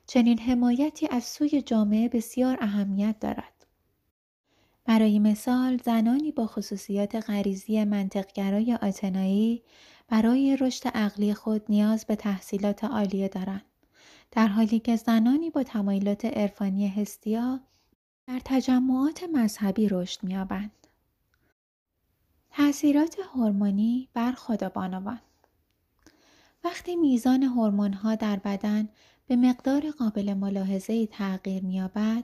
چنین 0.07 0.39
حمایتی 0.39 1.07
از 1.11 1.23
سوی 1.23 1.61
جامعه 1.61 2.09
بسیار 2.09 2.57
اهمیت 2.61 3.19
دارد. 3.19 3.58
برای 4.85 5.19
مثال 5.19 5.77
زنانی 5.77 6.31
با 6.31 6.47
خصوصیات 6.47 7.15
غریزی 7.15 7.83
منطقگرای 7.83 8.73
آتنایی 8.81 9.63
برای 10.07 10.57
رشد 10.57 10.87
عقلی 10.87 11.33
خود 11.33 11.61
نیاز 11.69 12.05
به 12.05 12.15
تحصیلات 12.15 12.83
عالیه 12.83 13.27
دارند. 13.27 13.65
در 14.31 14.47
حالی 14.47 14.79
که 14.79 14.95
زنانی 14.95 15.49
با 15.49 15.63
تمایلات 15.63 16.25
عرفانی 16.25 16.87
هستیا 16.87 17.59
در 18.27 18.41
تجمعات 18.45 19.23
مذهبی 19.33 19.89
رشد 19.89 20.23
می‌یابند. 20.23 20.71
تأثیرات 22.51 23.15
هورمونی 23.33 24.09
بر 24.13 24.31
خودبانوان 24.31 25.19
وقتی 26.63 26.95
میزان 26.95 27.43
هورمون‌ها 27.43 28.15
در 28.15 28.35
بدن 28.35 28.89
به 29.27 29.35
مقدار 29.35 29.91
قابل 29.91 30.33
ملاحظه‌ای 30.33 31.07
تغییر 31.07 31.63
می‌یابد، 31.63 32.23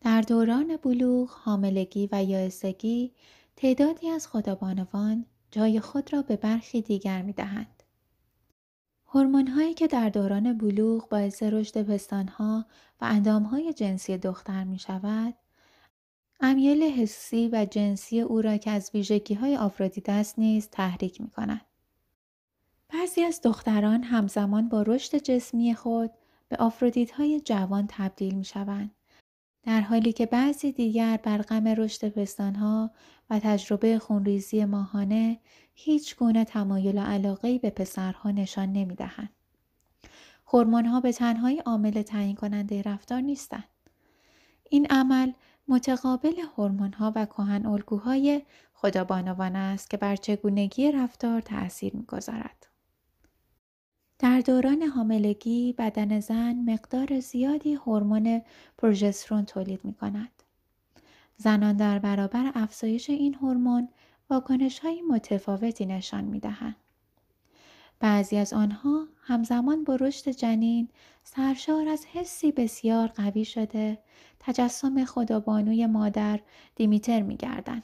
در 0.00 0.20
دوران 0.20 0.76
بلوغ، 0.76 1.30
حاملگی 1.30 2.08
و 2.12 2.24
یائسگی 2.24 3.12
تعدادی 3.56 4.08
از 4.08 4.26
خودبانوان 4.26 5.26
جای 5.50 5.80
خود 5.80 6.12
را 6.12 6.22
به 6.22 6.36
برخی 6.36 6.82
دیگر 6.82 7.22
می‌دهند. 7.22 7.82
هایی 9.54 9.74
که 9.74 9.86
در 9.86 10.08
دوران 10.08 10.58
بلوغ 10.58 11.08
باعث 11.08 11.42
رشد 11.42 11.82
پستانها 11.82 12.66
و 13.00 13.04
اندامهای 13.04 13.72
جنسی 13.72 14.18
دختر 14.18 14.64
می 14.64 14.78
شود، 14.78 15.34
امیال 16.40 16.82
حسی 16.82 17.48
و 17.52 17.66
جنسی 17.70 18.20
او 18.20 18.42
را 18.42 18.56
که 18.56 18.70
از 18.70 18.90
ویژگی 18.94 19.34
های 19.34 19.56
آفرودیت 19.56 20.34
نیز 20.38 20.68
تحریک 20.68 21.20
می 21.20 21.30
کند. 21.30 21.60
بعضی 22.88 23.22
از 23.22 23.40
دختران 23.44 24.02
همزمان 24.02 24.68
با 24.68 24.82
رشد 24.82 25.16
جسمی 25.16 25.74
خود 25.74 26.10
به 26.48 26.56
آفرودیت 26.56 27.10
های 27.10 27.40
جوان 27.40 27.86
تبدیل 27.90 28.34
می 28.34 28.44
شوند. 28.44 28.90
در 29.62 29.80
حالی 29.80 30.12
که 30.12 30.26
بعضی 30.26 30.72
دیگر 30.72 31.16
بر 31.22 31.42
غم 31.42 31.68
رشد 31.68 32.08
پستانها 32.08 32.90
و 33.30 33.38
تجربه 33.38 33.98
خونریزی 33.98 34.64
ماهانه 34.64 35.38
هیچ 35.74 36.16
گونه 36.16 36.44
تمایل 36.44 36.98
و 36.98 37.00
علاقه 37.00 37.58
به 37.58 37.70
پسرها 37.70 38.30
نشان 38.30 38.72
نمی 38.72 38.94
دهند. 38.94 39.30
ها 40.86 41.00
به 41.00 41.12
تنهایی 41.12 41.58
عامل 41.58 42.02
تعیین 42.02 42.36
کننده 42.36 42.82
رفتار 42.82 43.20
نیستند. 43.20 43.68
این 44.70 44.86
عمل 44.90 45.32
متقابل 45.68 46.40
ها 46.98 47.12
و 47.16 47.26
کهن 47.26 47.66
الگوهای 47.66 48.42
خدابانوان 48.74 49.56
است 49.56 49.90
که 49.90 49.96
بر 49.96 50.16
چگونگی 50.16 50.92
رفتار 50.92 51.40
تأثیر 51.40 51.96
می‌گذارد. 51.96 52.69
در 54.20 54.40
دوران 54.40 54.82
حاملگی 54.82 55.74
بدن 55.78 56.20
زن 56.20 56.52
مقدار 56.66 57.20
زیادی 57.20 57.74
هورمون 57.74 58.42
پروژسترون 58.78 59.44
تولید 59.44 59.84
می 59.84 59.94
کند. 59.94 60.42
زنان 61.36 61.76
در 61.76 61.98
برابر 61.98 62.52
افزایش 62.54 63.10
این 63.10 63.34
هورمون 63.34 63.88
واکنش 64.30 64.78
های 64.78 65.02
متفاوتی 65.02 65.86
نشان 65.86 66.24
می 66.24 66.40
دهند. 66.40 66.76
بعضی 68.00 68.36
از 68.36 68.52
آنها 68.52 69.06
همزمان 69.22 69.84
با 69.84 69.96
رشد 69.96 70.30
جنین 70.30 70.88
سرشار 71.24 71.88
از 71.88 72.06
حسی 72.06 72.52
بسیار 72.52 73.08
قوی 73.08 73.44
شده 73.44 73.98
تجسم 74.40 75.04
خدابانوی 75.04 75.86
مادر 75.86 76.40
دیمیتر 76.76 77.22
می 77.22 77.36
گردن. 77.36 77.82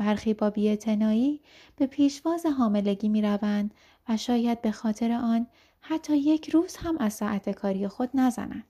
برخی 0.00 0.34
با 0.34 0.50
بیعتنایی 0.50 1.40
به 1.76 1.86
پیشواز 1.86 2.46
حاملگی 2.46 3.08
می 3.08 3.22
روند 3.22 3.74
و 4.08 4.16
شاید 4.16 4.62
به 4.62 4.70
خاطر 4.70 5.12
آن 5.12 5.46
حتی 5.80 6.16
یک 6.16 6.50
روز 6.50 6.76
هم 6.76 6.98
از 6.98 7.12
ساعت 7.12 7.50
کاری 7.50 7.88
خود 7.88 8.10
نزنند. 8.14 8.64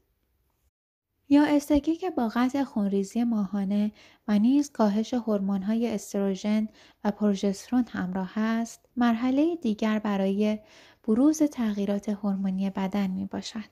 یا 1.29 1.45
استگی 1.45 1.97
که 1.97 2.11
با 2.11 2.29
قطع 2.29 2.65
خونریزی 2.65 3.25
ماهانه 3.25 3.93
و 4.29 4.39
نیز 4.39 4.73
کاهش 4.73 5.15
هورمون‌های 5.15 5.95
استروژن 5.95 6.69
و 7.05 7.11
پروژسترون 7.11 7.85
همراه 7.91 8.39
است، 8.39 8.89
مرحله 8.97 9.57
دیگر 9.57 9.99
برای 9.99 10.59
بروز 11.05 11.43
تغییرات 11.43 12.09
هورمونی 12.09 12.71
بدن 12.71 13.11
می 13.11 13.25
باشد. 13.25 13.71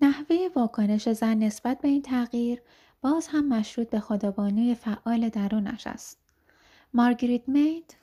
نحوه 0.00 0.48
واکنش 0.56 1.08
زن 1.08 1.38
نسبت 1.38 1.80
به 1.80 1.88
این 1.88 2.02
تغییر 2.02 2.62
باز 3.00 3.26
هم 3.26 3.48
مشروط 3.48 3.90
به 3.90 4.00
خدابانوی 4.00 4.74
فعال 4.74 5.28
درونش 5.28 5.86
است. 5.86 6.21
مارگریت 6.94 7.48
مید 7.48 7.96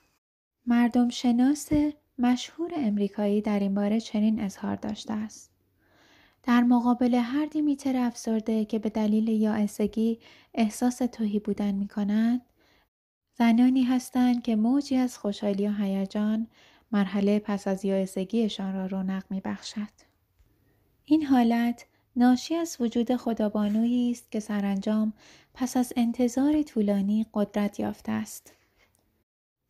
مردم 0.65 1.09
شناس 1.09 1.69
مشهور 2.17 2.71
امریکایی 2.75 3.41
در 3.41 3.59
این 3.59 3.73
باره 3.73 3.99
چنین 3.99 4.39
اظهار 4.39 4.75
داشته 4.75 5.13
است. 5.13 5.51
در 6.43 6.63
مقابل 6.63 7.15
هر 7.15 7.45
دیمیتر 7.45 7.97
افسرده 7.97 8.65
که 8.65 8.79
به 8.79 8.89
دلیل 8.89 9.27
یائسگی 9.27 10.19
احساس 10.53 10.97
توهی 10.97 11.39
بودن 11.39 11.71
می 11.71 11.87
کند، 11.87 12.41
زنانی 13.37 13.83
هستند 13.83 14.43
که 14.43 14.55
موجی 14.55 14.95
از 14.95 15.17
خوشحالی 15.17 15.67
و 15.67 15.71
هیجان 15.71 16.47
مرحله 16.91 17.39
پس 17.39 17.67
از 17.67 17.85
یائسگیشان 17.85 18.73
را 18.75 18.85
رونق 18.85 19.23
می 19.29 19.41
بخشد. 19.41 20.09
این 21.05 21.25
حالت 21.25 21.85
ناشی 22.15 22.55
از 22.55 22.77
وجود 22.79 23.15
خدابانویی 23.15 24.11
است 24.11 24.31
که 24.31 24.39
سرانجام 24.39 25.13
پس 25.53 25.77
از 25.77 25.93
انتظار 25.95 26.63
طولانی 26.63 27.25
قدرت 27.33 27.79
یافته 27.79 28.11
است. 28.11 28.53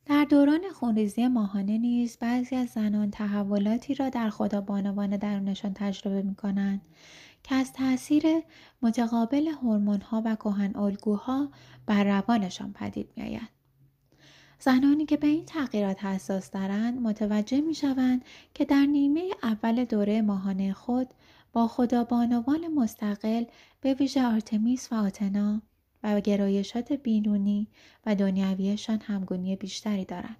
در 0.09 0.25
دوران 0.25 0.61
خونریزی 0.73 1.27
ماهانه 1.27 1.77
نیز 1.77 2.17
بعضی 2.17 2.55
از 2.55 2.69
زنان 2.69 3.11
تحولاتی 3.11 3.95
را 3.95 4.09
در 4.09 4.29
خدابانوان 4.29 5.17
درونشان 5.17 5.73
تجربه 5.73 6.21
می 6.21 6.35
کنند 6.35 6.81
که 7.43 7.55
از 7.55 7.73
تاثیر 7.73 8.23
متقابل 8.81 9.47
هورمون‌ها 9.47 10.21
و 10.25 10.35
کهن 10.35 10.75
الگوها 10.75 11.49
بر 11.85 12.03
روانشان 12.03 12.73
پدید 12.73 13.09
می 13.15 13.23
آید. 13.23 13.49
زنانی 14.59 15.05
که 15.05 15.17
به 15.17 15.27
این 15.27 15.45
تغییرات 15.45 16.05
حساس 16.05 16.51
دارند 16.51 17.01
متوجه 17.01 17.61
می 17.61 17.75
شوند 17.75 18.25
که 18.53 18.65
در 18.65 18.85
نیمه 18.85 19.31
اول 19.43 19.85
دوره 19.85 20.21
ماهانه 20.21 20.73
خود 20.73 21.13
با 21.53 21.67
خدابانوان 21.67 22.67
مستقل 22.67 23.43
به 23.81 23.93
ویژه 23.93 24.25
آرتمیس 24.25 24.91
و 24.91 24.95
آتنا 24.95 25.61
و 26.03 26.21
گرایشات 26.21 26.93
بینونی 26.93 27.67
و 28.05 28.15
دنیویشان 28.15 28.99
همگونی 29.01 29.55
بیشتری 29.55 30.05
دارند. 30.05 30.37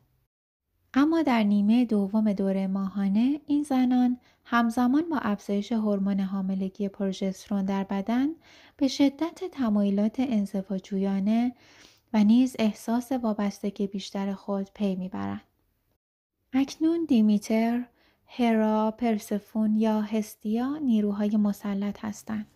اما 0.94 1.22
در 1.22 1.44
نیمه 1.44 1.86
دوم 1.86 2.34
دوره 2.34 2.68
ماهانه 2.68 3.42
این 3.46 3.64
زنان 3.64 4.18
همزمان 4.46 5.10
با 5.10 5.18
افزایش 5.18 5.72
هورمون 5.72 6.20
حاملگی 6.20 6.90
پروژسترون 6.90 7.66
در 7.66 7.84
بدن 7.84 8.28
به 8.78 8.88
شدت 8.88 9.44
تمایلات 9.52 10.16
انزواجویانه 10.20 11.56
و 12.14 12.24
نیز 12.24 12.56
احساس 12.60 13.12
وابستگی 13.12 13.88
بیشتر 13.88 14.34
خود 14.34 14.70
پی 14.74 14.96
می‌برند. 14.96 15.42
اکنون 16.54 17.06
دیمیتر، 17.06 17.86
هرا، 18.26 18.92
پرسفون 18.92 19.76
یا 19.76 20.02
هستیا 20.02 20.78
نیروهای 20.78 21.38
مسلط 21.38 22.06
هستند. 22.06 22.48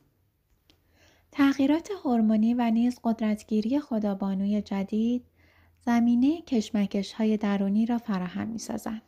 تغییرات 1.36 1.90
هورمونی 2.04 2.54
و 2.54 2.72
نیز 2.72 3.00
قدرتگیری 3.04 3.80
خدابانوی 3.80 4.62
جدید 4.62 5.26
زمینه 5.86 6.42
کشمکش 6.42 7.14
های 7.14 7.38
درونی 7.38 7.86
را 7.86 7.98
فراهم 7.98 8.48
می 8.48 8.60
سازند. 8.60 9.02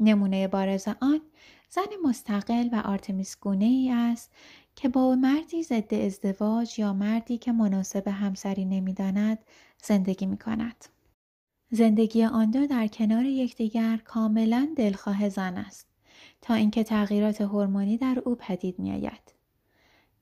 نمونه 0.00 0.48
بارز 0.48 0.88
آن 1.00 1.20
زن 1.70 1.82
مستقل 2.04 2.68
و 2.72 2.82
آرتمیس 2.84 3.36
گونه 3.40 3.64
ای 3.64 3.90
است 3.90 4.32
که 4.76 4.88
با 4.88 5.14
مردی 5.14 5.62
ضد 5.62 5.94
ازدواج 5.94 6.78
یا 6.78 6.92
مردی 6.92 7.38
که 7.38 7.52
مناسب 7.52 8.08
همسری 8.08 8.64
نمی‌داند 8.64 9.38
زندگی 9.82 10.26
می 10.26 10.38
کند. 10.38 10.84
زندگی 11.70 12.24
آن 12.24 12.50
دو 12.50 12.66
در 12.66 12.86
کنار 12.86 13.24
یکدیگر 13.24 13.96
کاملا 13.96 14.68
دلخواه 14.76 15.28
زن 15.28 15.56
است 15.56 15.88
تا 16.42 16.54
اینکه 16.54 16.84
تغییرات 16.84 17.40
هورمونی 17.40 17.96
در 17.96 18.22
او 18.24 18.34
پدید 18.34 18.78
می. 18.78 19.35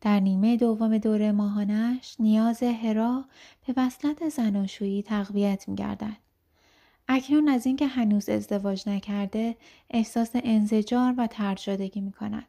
در 0.00 0.20
نیمه 0.20 0.56
دوم 0.56 0.98
دوره 0.98 1.32
ماهانش 1.32 2.16
نیاز 2.18 2.62
هرا 2.62 3.24
به 3.66 3.74
وصلت 3.76 4.28
زناشویی 4.28 5.02
تقویت 5.02 5.68
می 5.68 5.74
گردد. 5.74 6.16
اکنون 7.08 7.48
از 7.48 7.66
اینکه 7.66 7.86
هنوز 7.86 8.28
ازدواج 8.28 8.88
نکرده 8.88 9.56
احساس 9.90 10.30
انزجار 10.34 11.14
و 11.18 11.26
ترد 11.26 11.56
شدگی 11.56 12.00
می 12.00 12.12
کند. 12.12 12.46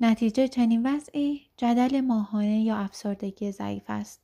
نتیجه 0.00 0.48
چنین 0.48 0.86
وضعی 0.86 1.40
جدل 1.56 2.00
ماهانه 2.00 2.60
یا 2.60 2.76
افسردگی 2.76 3.52
ضعیف 3.52 3.84
است 3.88 4.20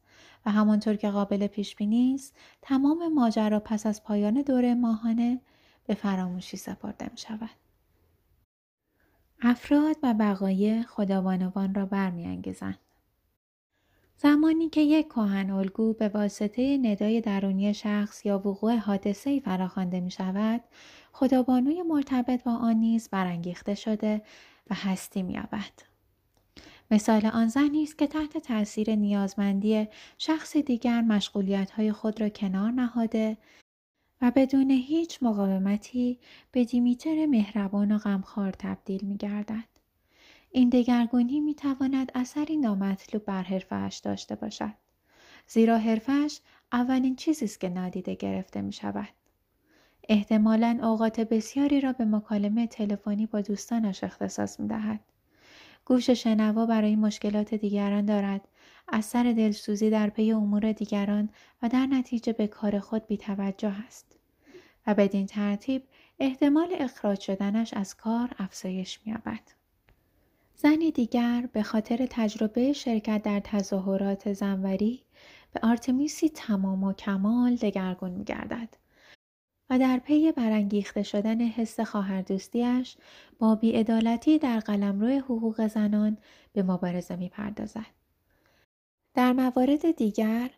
و 0.47 0.51
همانطور 0.51 0.97
که 0.97 1.11
قابل 1.11 1.47
پیش 1.47 1.77
بینی 1.77 2.15
است 2.15 2.35
تمام 2.63 3.13
ماجرا 3.15 3.61
پس 3.61 3.87
از 3.87 4.03
پایان 4.03 4.43
دوره 4.43 4.75
ماهانه 4.75 5.41
به 5.87 5.95
فراموشی 5.95 6.57
سپرده 6.57 7.09
می 7.13 7.19
شود. 7.19 7.51
افراد 9.43 9.97
و 10.03 10.15
بقایع 10.15 10.83
خداوانوان 10.83 11.75
را 11.75 11.87
برمیانگیزند. 11.87 12.79
زمانی 14.17 14.69
که 14.69 14.81
یک 14.81 15.09
کهن 15.09 15.51
الگو 15.51 15.93
به 15.93 16.09
واسطه 16.09 16.79
ندای 16.83 17.21
درونی 17.21 17.75
شخص 17.75 18.27
یا 18.27 18.39
وقوع 18.39 18.77
حادثه 18.77 19.41
فراخوانده 19.41 20.01
می 20.01 20.11
شود، 20.11 20.61
خدابانوی 21.13 21.83
مرتبط 21.83 22.43
با 22.45 22.53
آن 22.53 22.77
نیز 22.77 23.09
برانگیخته 23.09 23.75
شده 23.75 24.23
و 24.71 24.75
هستی 24.75 25.23
مییابد. 25.23 25.91
مثال 26.91 27.27
آن 27.27 27.49
زنی 27.49 27.83
است 27.83 27.99
که 27.99 28.07
تحت 28.07 28.39
تاثیر 28.39 28.95
نیازمندی 28.95 29.89
شخص 30.19 30.57
دیگر 30.57 31.05
های 31.77 31.93
خود 31.93 32.21
را 32.21 32.29
کنار 32.29 32.71
نهاده 32.71 33.37
و 34.23 34.33
بدون 34.37 34.71
هیچ 34.71 35.19
مقاومتی 35.23 36.19
به 36.53 36.65
دیمیتر 36.65 37.27
مهربان 37.27 37.93
و 37.93 37.99
غمخوار 37.99 38.53
تبدیل 38.59 39.05
می 39.05 39.17
گردد. 39.17 39.65
این 40.51 40.69
دگرگونی 40.69 41.41
می 41.41 41.55
تواند 41.55 42.13
اثری 42.15 42.57
نامطلوب 42.57 43.25
بر 43.25 43.43
حرفش 43.43 44.01
داشته 44.05 44.35
باشد. 44.35 44.75
زیرا 45.47 45.79
حرفش 45.79 46.41
اولین 46.73 47.17
چیزی 47.17 47.45
است 47.45 47.61
که 47.61 47.69
نادیده 47.69 48.15
گرفته 48.15 48.61
می 48.61 48.73
شود. 48.73 49.09
احتمالا 50.09 50.79
اوقات 50.83 51.21
بسیاری 51.21 51.81
را 51.81 51.93
به 51.93 52.05
مکالمه 52.05 52.67
تلفنی 52.67 53.27
با 53.27 53.41
دوستانش 53.41 54.05
اختصاص 54.05 54.61
می 54.61 54.69
دهد. 54.69 55.01
گوش 55.85 56.11
شنوا 56.11 56.67
برای 56.67 56.97
مشکلات 56.97 57.55
دیگران 57.55 58.05
دارد 58.05 58.49
از 58.89 59.05
سر 59.05 59.23
دلسوزی 59.23 59.91
در 59.91 60.11
پی 60.11 60.33
امور 60.33 60.73
دیگران 60.73 61.29
و 61.63 61.69
در 61.69 61.87
نتیجه 61.87 62.33
به 62.33 62.47
کار 62.47 62.79
خود 62.79 63.07
بیتوجه 63.07 63.75
است 63.87 64.10
بدین 64.95 65.27
ترتیب 65.27 65.83
احتمال 66.19 66.69
اخراج 66.79 67.21
شدنش 67.21 67.75
از 67.75 67.97
کار 67.97 68.31
افزایش 68.39 69.01
می‌یابد. 69.07 69.41
زنی 70.57 70.91
دیگر 70.91 71.49
به 71.53 71.63
خاطر 71.63 72.07
تجربه 72.11 72.73
شرکت 72.73 73.23
در 73.23 73.41
تظاهرات 73.41 74.33
زنوری 74.33 75.03
به 75.53 75.61
آرتمیسی 75.63 76.29
تمام 76.29 76.85
و 76.85 76.93
کمال 76.93 77.55
دگرگون 77.55 78.11
می‌گردد 78.11 78.77
و 79.71 79.79
در 79.79 79.99
پی 79.99 80.33
برانگیخته 80.33 81.03
شدن 81.03 81.41
حس 81.41 81.81
خواهردوستیاش 81.81 82.97
با 83.39 83.55
بیعدالتی 83.55 84.39
در 84.39 84.61
قلمرو 84.61 85.19
حقوق 85.19 85.67
زنان 85.67 86.19
به 86.53 86.63
مبارزه 86.63 87.17
می‌پردازد 87.17 87.87
در 89.15 89.33
موارد 89.33 89.91
دیگر 89.91 90.51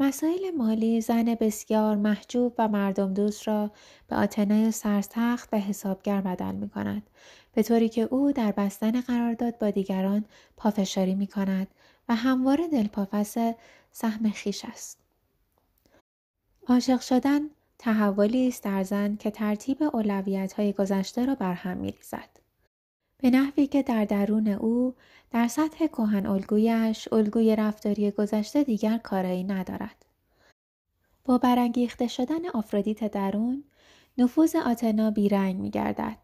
مسائل 0.00 0.50
مالی 0.50 1.00
زن 1.00 1.34
بسیار 1.34 1.96
محجوب 1.96 2.54
و 2.58 2.68
مردم 2.68 3.14
دوست 3.14 3.48
را 3.48 3.70
به 4.08 4.16
آتنای 4.16 4.70
سرتخت 4.70 5.48
و 5.52 5.56
حسابگر 5.56 6.20
بدل 6.20 6.54
می 6.54 6.68
کند 6.68 7.02
به 7.54 7.62
طوری 7.62 7.88
که 7.88 8.02
او 8.02 8.32
در 8.32 8.52
بستن 8.52 9.00
قرارداد 9.00 9.58
با 9.58 9.70
دیگران 9.70 10.24
پافشاری 10.56 11.14
می 11.14 11.26
کند 11.26 11.68
و 12.08 12.14
همواره 12.14 12.68
دلپافس 12.68 13.36
سهم 13.92 14.30
خیش 14.30 14.64
است. 14.64 14.98
عاشق 16.68 17.00
شدن 17.00 17.40
تحولی 17.78 18.48
است 18.48 18.62
در 18.62 18.82
زن 18.82 19.16
که 19.16 19.30
ترتیب 19.30 19.82
های 20.56 20.72
گذشته 20.72 21.26
را 21.26 21.34
بر 21.34 21.52
هم 21.52 21.82
ریزد. 21.82 22.39
به 23.22 23.30
نحوی 23.30 23.66
که 23.66 23.82
در 23.82 24.04
درون 24.04 24.48
او 24.48 24.94
در 25.30 25.48
سطح 25.48 25.86
کهن 25.86 26.26
الگویش 26.26 27.12
الگوی 27.12 27.56
رفتاری 27.56 28.10
گذشته 28.10 28.64
دیگر 28.64 28.98
کارایی 28.98 29.44
ندارد. 29.44 30.06
با 31.24 31.38
برانگیخته 31.38 32.06
شدن 32.06 32.48
آفرودیت 32.54 33.10
درون 33.12 33.64
نفوذ 34.18 34.56
آتنا 34.56 35.10
بیرنگ 35.10 35.56
می 35.56 35.70
گردد 35.70 36.18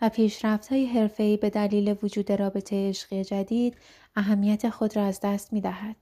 و 0.00 0.08
پیشرفت 0.08 0.68
های 0.68 0.86
حرفه‌ای 0.86 1.36
به 1.36 1.50
دلیل 1.50 1.96
وجود 2.02 2.32
رابطه 2.32 2.88
عشقی 2.88 3.24
جدید 3.24 3.76
اهمیت 4.16 4.70
خود 4.70 4.96
را 4.96 5.04
از 5.04 5.20
دست 5.20 5.52
می 5.52 5.60
دهد. 5.60 5.96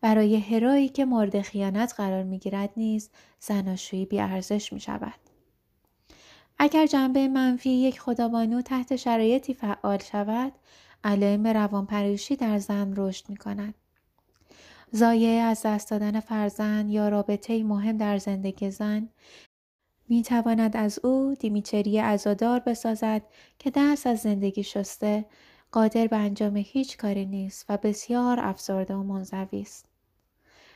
برای 0.00 0.36
هرایی 0.36 0.88
که 0.88 1.04
مورد 1.04 1.40
خیانت 1.40 1.94
قرار 1.96 2.22
می 2.22 2.38
گیرد 2.38 2.70
نیز 2.76 3.10
زناشویی 3.40 4.06
بی 4.06 4.20
ارزش 4.20 4.72
می 4.72 4.80
شود. 4.80 5.23
اگر 6.58 6.86
جنبه 6.86 7.28
منفی 7.28 7.70
یک 7.70 8.00
خدابانو 8.00 8.62
تحت 8.62 8.96
شرایطی 8.96 9.54
فعال 9.54 9.98
شود، 9.98 10.52
علائم 11.04 11.46
روانپریشی 11.46 12.36
در 12.36 12.58
زن 12.58 12.94
رشد 12.96 13.24
می 13.28 13.36
کند. 13.36 13.74
زایه 14.92 15.28
از 15.28 15.62
دست 15.64 15.90
دادن 15.90 16.20
فرزند 16.20 16.90
یا 16.90 17.08
رابطه 17.08 17.62
مهم 17.62 17.96
در 17.96 18.18
زندگی 18.18 18.70
زن 18.70 19.08
می 20.08 20.22
تواند 20.22 20.76
از 20.76 20.98
او 21.04 21.34
دیمیچری 21.40 22.00
ازادار 22.00 22.60
بسازد 22.60 23.22
که 23.58 23.72
دست 23.74 24.06
از 24.06 24.18
زندگی 24.18 24.62
شسته 24.62 25.24
قادر 25.72 26.06
به 26.06 26.16
انجام 26.16 26.56
هیچ 26.56 26.96
کاری 26.96 27.26
نیست 27.26 27.66
و 27.68 27.76
بسیار 27.76 28.40
افسرده 28.40 28.94
و 28.94 29.02
منزوی 29.02 29.60
است. 29.60 29.86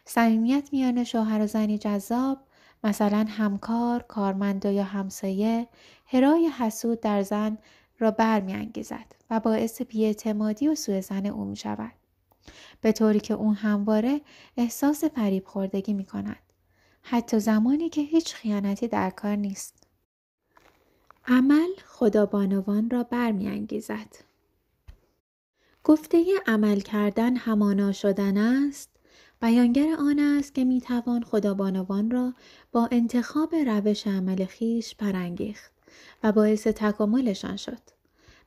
صمیمیت 0.05 0.69
میان 0.73 1.05
شوهر 1.05 1.43
و 1.43 1.47
زنی 1.47 1.79
جذاب 1.79 2.38
مثلا 2.85 3.27
همکار، 3.29 4.03
کارمند 4.03 4.64
یا 4.64 4.85
همسایه 4.85 5.69
هرای 6.07 6.49
حسود 6.49 7.01
در 7.01 7.23
زن 7.23 7.59
را 7.99 8.11
برمیانگیزد 8.11 9.14
و 9.31 9.41
باعث 9.41 9.83
بیاعتمادی 9.83 10.69
و 10.69 10.75
سوء 10.75 11.01
زن 11.01 11.27
او 11.27 11.45
می 11.45 11.57
شود. 11.57 11.93
به 12.81 12.93
طوری 12.93 13.21
که 13.21 13.35
اون 13.35 13.55
همواره 13.55 14.21
احساس 14.57 15.05
فریب 15.05 15.47
خوردگی 15.47 15.93
می 15.93 16.05
کند. 16.05 16.43
حتی 17.03 17.41
زمانی 17.41 17.88
که 17.88 18.01
هیچ 18.01 18.35
خیانتی 18.35 18.88
در 18.88 19.11
کار 19.11 19.37
نیست. 19.37 19.75
عمل 21.27 21.69
خدا 21.87 22.27
بانوان 22.27 22.91
را 22.91 23.03
برمیانگیزد. 23.03 24.17
گفته 25.85 26.25
عمل 26.47 26.81
کردن 26.81 27.37
همانا 27.37 27.93
شدن 27.93 28.37
است 28.37 28.98
بیانگر 29.40 29.96
آن 29.98 30.18
است 30.18 30.55
که 30.55 30.64
می‌توان 30.64 31.22
خدابانوان 31.22 32.11
را 32.11 32.35
با 32.72 32.88
انتخاب 32.90 33.55
روش 33.55 34.07
عمل 34.07 34.44
خیش 34.44 34.94
برانگیخت 34.94 35.72
و 36.22 36.33
باعث 36.33 36.66
تکاملشان 36.66 37.57
شد. 37.57 37.79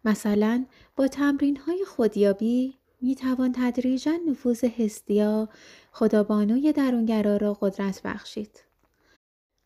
مثلا 0.05 0.65
با 0.95 1.07
تمرین 1.07 1.57
های 1.57 1.85
خودیابی 1.85 2.73
می 3.01 3.15
توان 3.15 3.51
تدریجا 3.51 4.11
نفوذ 4.27 4.63
هستیا 4.63 5.49
خدابانوی 5.91 6.73
درونگرا 6.73 7.37
را 7.37 7.57
قدرت 7.61 8.01
بخشید. 8.03 8.63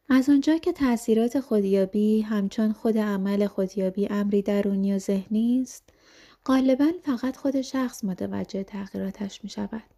از 0.10 0.30
آنجا 0.30 0.58
که 0.58 0.72
تاثیرات 0.74 1.40
خودیابی 1.40 2.22
همچون 2.22 2.74
خود 2.74 2.98
عمل 2.98 3.48
خودیابی 3.48 4.08
امری 4.08 4.42
درونی 4.42 4.94
و 4.94 5.00
ذهنی 5.00 5.62
است، 5.62 5.90
غالبا 6.46 6.92
فقط 7.04 7.38
خود 7.38 7.62
شخص 7.62 8.04
متوجه 8.04 8.64
تغییراتش 8.64 9.44
می 9.44 9.50
شود. 9.50 9.95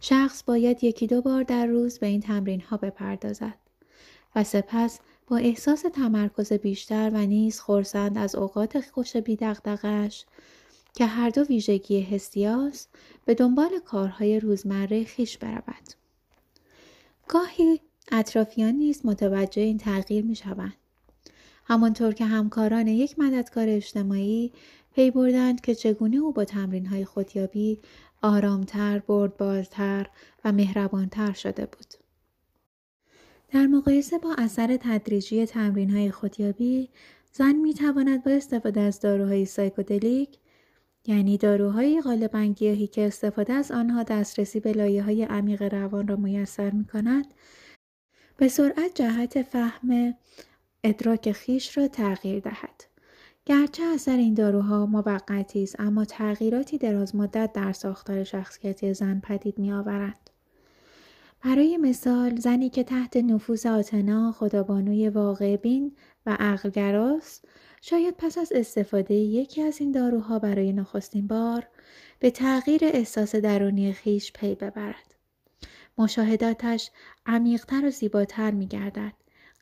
شخص 0.00 0.42
باید 0.42 0.84
یکی 0.84 1.06
دو 1.06 1.22
بار 1.22 1.42
در 1.42 1.66
روز 1.66 1.98
به 1.98 2.06
این 2.06 2.20
تمرین 2.20 2.60
ها 2.60 2.76
بپردازد 2.76 3.54
و 4.36 4.44
سپس 4.44 5.00
با 5.26 5.36
احساس 5.36 5.84
تمرکز 5.94 6.52
بیشتر 6.52 7.10
و 7.14 7.26
نیز 7.26 7.60
خورسند 7.60 8.18
از 8.18 8.34
اوقات 8.34 8.80
خوش 8.80 9.16
بیدقدقش 9.16 10.24
که 10.94 11.06
هر 11.06 11.30
دو 11.30 11.42
ویژگی 11.42 12.00
حسیاست 12.00 12.88
به 13.24 13.34
دنبال 13.34 13.78
کارهای 13.84 14.40
روزمره 14.40 15.04
خیش 15.04 15.38
برود. 15.38 15.92
گاهی 17.28 17.80
اطرافیان 18.12 18.74
نیز 18.74 19.06
متوجه 19.06 19.62
این 19.62 19.78
تغییر 19.78 20.24
می 20.24 20.36
شوند. 20.36 20.74
همانطور 21.64 22.14
که 22.14 22.24
همکاران 22.24 22.86
یک 22.86 23.18
مددکار 23.18 23.68
اجتماعی 23.68 24.52
پی 24.94 25.10
بردند 25.10 25.60
که 25.60 25.74
چگونه 25.74 26.16
او 26.16 26.32
با 26.32 26.44
تمرین 26.44 26.86
های 26.86 27.04
خودیابی 27.04 27.78
آرامتر، 28.22 28.98
بردبارتر 28.98 30.06
و 30.44 30.52
مهربانتر 30.52 31.32
شده 31.32 31.66
بود. 31.66 31.94
در 33.52 33.66
مقایسه 33.66 34.18
با 34.18 34.34
اثر 34.38 34.76
تدریجی 34.76 35.46
تمرین 35.46 35.90
های 35.90 36.10
خودیابی، 36.10 36.88
زن 37.32 37.52
می 37.52 37.74
تواند 37.74 38.24
با 38.24 38.30
استفاده 38.30 38.80
از 38.80 39.00
داروهای 39.00 39.44
سایکودلیک 39.44 40.38
یعنی 41.06 41.38
داروهای 41.38 42.00
غالبا 42.00 42.44
گیاهی 42.44 42.86
که 42.86 43.06
استفاده 43.06 43.52
از 43.52 43.70
آنها 43.70 44.02
دسترسی 44.02 44.60
به 44.60 44.72
لایه 44.72 45.02
های 45.02 45.24
عمیق 45.24 45.62
روان 45.62 46.08
را 46.08 46.16
میسر 46.16 46.70
می 46.70 46.84
کند 46.84 47.26
به 48.36 48.48
سرعت 48.48 48.94
جهت 48.94 49.42
فهم 49.42 50.14
ادراک 50.84 51.32
خیش 51.32 51.78
را 51.78 51.88
تغییر 51.88 52.40
دهد. 52.40 52.87
گرچه 53.48 53.82
اثر 53.84 54.16
این 54.16 54.34
داروها 54.34 54.86
موقتی 54.86 55.62
است 55.62 55.80
اما 55.80 56.04
تغییراتی 56.04 56.78
درازمدت 56.78 57.52
در 57.52 57.72
ساختار 57.72 58.24
شخصیتی 58.24 58.94
زن 58.94 59.20
پدید 59.20 59.58
می 59.58 59.72
آورد. 59.72 60.30
برای 61.44 61.76
مثال 61.76 62.36
زنی 62.36 62.70
که 62.70 62.84
تحت 62.84 63.16
نفوذ 63.16 63.66
آتنا 63.66 64.32
خدابانوی 64.32 65.08
واقع 65.08 65.56
بین 65.56 65.96
و 66.26 66.36
عقلگراست 66.40 67.44
شاید 67.82 68.14
پس 68.18 68.38
از 68.38 68.52
استفاده 68.52 69.14
یکی 69.14 69.62
از 69.62 69.80
این 69.80 69.92
داروها 69.92 70.38
برای 70.38 70.72
نخستین 70.72 71.26
بار 71.26 71.68
به 72.18 72.30
تغییر 72.30 72.80
احساس 72.84 73.34
درونی 73.34 73.92
خیش 73.92 74.32
پی 74.32 74.54
ببرد. 74.54 75.14
مشاهداتش 75.98 76.90
عمیقتر 77.26 77.86
و 77.86 77.90
زیباتر 77.90 78.50
می 78.50 78.66
گردد 78.66 79.12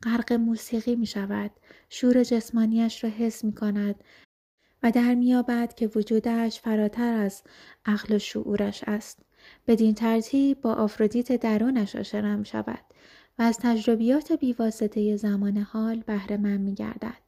غرق 0.02 0.32
موسیقی 0.32 0.96
می 0.96 1.06
شود. 1.06 1.50
شور 1.90 2.24
جسمانیش 2.24 3.04
را 3.04 3.10
حس 3.10 3.44
می 3.44 3.52
کند 3.52 4.04
و 4.82 4.90
در 4.90 5.14
میابد 5.14 5.74
که 5.74 5.86
وجودش 5.86 6.60
فراتر 6.60 7.12
از 7.12 7.42
عقل 7.86 8.14
و 8.14 8.18
شعورش 8.18 8.84
است. 8.86 9.18
بدین 9.66 9.94
ترتیب 9.94 10.60
با 10.60 10.74
آفرودیت 10.74 11.32
درونش 11.32 11.96
آشنا 11.96 12.36
می 12.36 12.46
شود 12.46 12.84
و 13.38 13.42
از 13.42 13.58
تجربیات 13.58 14.32
بیواسطه 14.32 15.16
زمان 15.16 15.56
حال 15.56 16.02
بهره 16.06 16.36
من 16.36 16.56
می 16.56 16.74
گردد. 16.74 17.26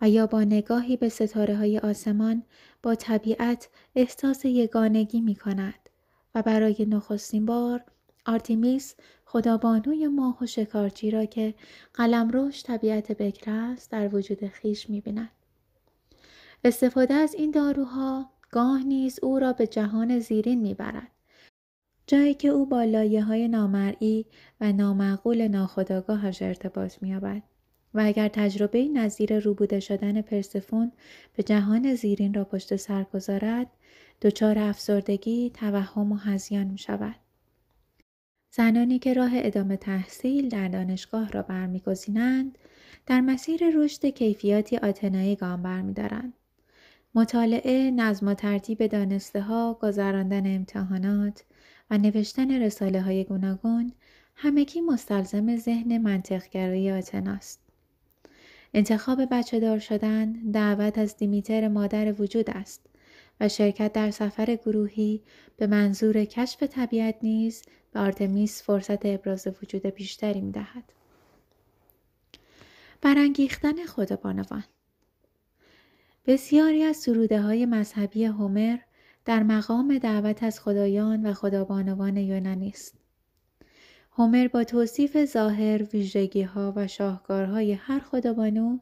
و 0.00 0.08
یا 0.08 0.26
با 0.26 0.44
نگاهی 0.44 0.96
به 0.96 1.08
ستاره 1.08 1.56
های 1.56 1.78
آسمان 1.78 2.42
با 2.82 2.94
طبیعت 2.94 3.68
احساس 3.94 4.44
یگانگی 4.44 5.20
می 5.20 5.34
کند 5.34 5.88
و 6.34 6.42
برای 6.42 6.86
نخستین 6.88 7.46
بار 7.46 7.84
آرتیمیس 8.26 8.94
خدابانوی 9.30 10.06
ماه 10.06 10.38
و 10.40 10.46
شکارچی 10.46 11.10
را 11.10 11.24
که 11.24 11.54
قلمروش 11.94 12.62
طبیعت 12.62 13.12
بکر 13.12 13.50
است 13.50 13.90
در 13.90 14.14
وجود 14.14 14.46
خیش 14.46 14.90
می 14.90 15.00
بیند. 15.00 15.30
استفاده 16.64 17.14
از 17.14 17.34
این 17.34 17.50
داروها 17.50 18.30
گاه 18.50 18.82
نیز 18.82 19.18
او 19.22 19.38
را 19.38 19.52
به 19.52 19.66
جهان 19.66 20.18
زیرین 20.18 20.60
می 20.60 20.74
برد. 20.74 21.10
جایی 22.06 22.34
که 22.34 22.48
او 22.48 22.66
با 22.66 22.84
لایه 22.84 23.22
های 23.22 23.48
نامرئی 23.48 24.26
و 24.60 24.72
نامعقول 24.72 25.48
ناخداگاهش 25.48 26.42
ارتباط 26.42 27.02
می 27.02 27.08
یابد. 27.08 27.42
و 27.94 28.00
اگر 28.04 28.28
تجربه 28.28 28.88
نظیر 28.88 29.38
روبوده 29.38 29.80
شدن 29.80 30.22
پرسفون 30.22 30.92
به 31.36 31.42
جهان 31.42 31.94
زیرین 31.94 32.34
را 32.34 32.44
پشت 32.44 32.76
سر 32.76 33.04
گذارد 33.14 33.66
دچار 34.22 34.58
افسردگی 34.58 35.50
توهم 35.50 36.12
و 36.12 36.16
هزیان 36.16 36.66
می 36.66 36.78
شود. 36.78 37.27
زنانی 38.58 38.98
که 38.98 39.14
راه 39.14 39.30
ادامه 39.34 39.76
تحصیل 39.76 40.48
در 40.48 40.68
دانشگاه 40.68 41.30
را 41.30 41.42
برمیگزینند 41.42 42.58
در 43.06 43.20
مسیر 43.20 43.60
رشد 43.74 44.06
کیفیاتی 44.06 44.76
آتنایی 44.76 45.36
گام 45.36 45.62
برمیدارند. 45.62 46.32
مطالعه 47.14 47.90
نظم 47.90 48.28
و 48.28 48.34
ترتیب 48.34 48.86
دانسته 48.86 49.40
ها 49.40 49.78
گذراندن 49.82 50.54
امتحانات 50.54 51.44
و 51.90 51.98
نوشتن 51.98 52.62
رساله 52.62 53.02
های 53.02 53.24
گوناگون 53.24 53.92
همگی 54.36 54.80
مستلزم 54.80 55.56
ذهن 55.56 55.98
منطقگرایی 55.98 56.90
آتناست 56.90 57.60
انتخاب 58.74 59.18
بچه 59.30 59.60
دار 59.60 59.78
شدن 59.78 60.32
دعوت 60.32 60.98
از 60.98 61.16
دیمیتر 61.16 61.68
مادر 61.68 62.22
وجود 62.22 62.50
است. 62.50 62.86
و 63.40 63.48
شرکت 63.48 63.92
در 63.92 64.10
سفر 64.10 64.56
گروهی 64.56 65.22
به 65.56 65.66
منظور 65.66 66.24
کشف 66.24 66.62
طبیعت 66.62 67.16
نیز 67.22 67.62
به 67.92 68.00
آرتمیس 68.00 68.62
فرصت 68.62 69.06
ابراز 69.06 69.46
وجود 69.62 69.86
بیشتری 69.86 70.40
می 70.40 70.52
دهد. 70.52 70.92
برانگیختن 73.00 73.84
خدا 73.84 74.16
بانوان 74.16 74.64
بسیاری 76.26 76.82
از 76.82 76.96
سروده 76.96 77.42
های 77.42 77.66
مذهبی 77.66 78.24
هومر 78.24 78.78
در 79.24 79.42
مقام 79.42 79.98
دعوت 79.98 80.42
از 80.42 80.60
خدایان 80.60 81.26
و 81.26 81.32
خدابانوان 81.34 82.16
یونانی 82.16 82.68
است. 82.68 82.94
هومر 84.12 84.48
با 84.48 84.64
توصیف 84.64 85.24
ظاهر 85.24 85.82
ویژگی 85.82 86.42
ها 86.42 86.72
و 86.76 86.86
شاهکارهای 86.86 87.72
هر 87.72 87.98
خدابانو 87.98 88.78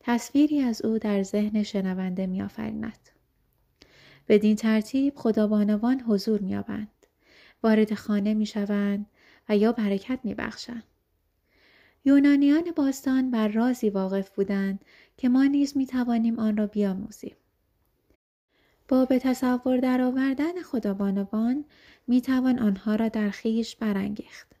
تصویری 0.00 0.60
از 0.60 0.84
او 0.84 0.98
در 0.98 1.22
ذهن 1.22 1.62
شنونده 1.62 2.26
می 2.26 2.42
آفریند. 2.42 3.15
بدین 4.28 4.56
ترتیب 4.56 5.14
خدابانوان 5.16 6.00
حضور 6.00 6.40
می 6.40 6.56
آبند. 6.56 7.06
وارد 7.62 7.94
خانه 7.94 8.34
می 8.34 8.46
شوند 8.46 9.06
و 9.48 9.56
یا 9.56 9.72
برکت 9.72 10.20
می 10.24 10.34
بخشند. 10.34 10.84
یونانیان 12.04 12.64
باستان 12.76 13.30
بر 13.30 13.48
رازی 13.48 13.90
واقف 13.90 14.30
بودند 14.30 14.84
که 15.16 15.28
ما 15.28 15.44
نیز 15.44 15.76
می 15.76 15.86
توانیم 15.86 16.38
آن 16.38 16.56
را 16.56 16.66
بیاموزیم. 16.66 17.36
با 18.88 19.04
به 19.04 19.18
تصور 19.18 19.76
درآوردن 19.78 20.62
خدابانوان 20.62 21.64
می 22.06 22.20
توان 22.20 22.58
آنها 22.58 22.94
را 22.94 23.08
در 23.08 23.30
خیش 23.30 23.76
برانگیخت. 23.76 24.52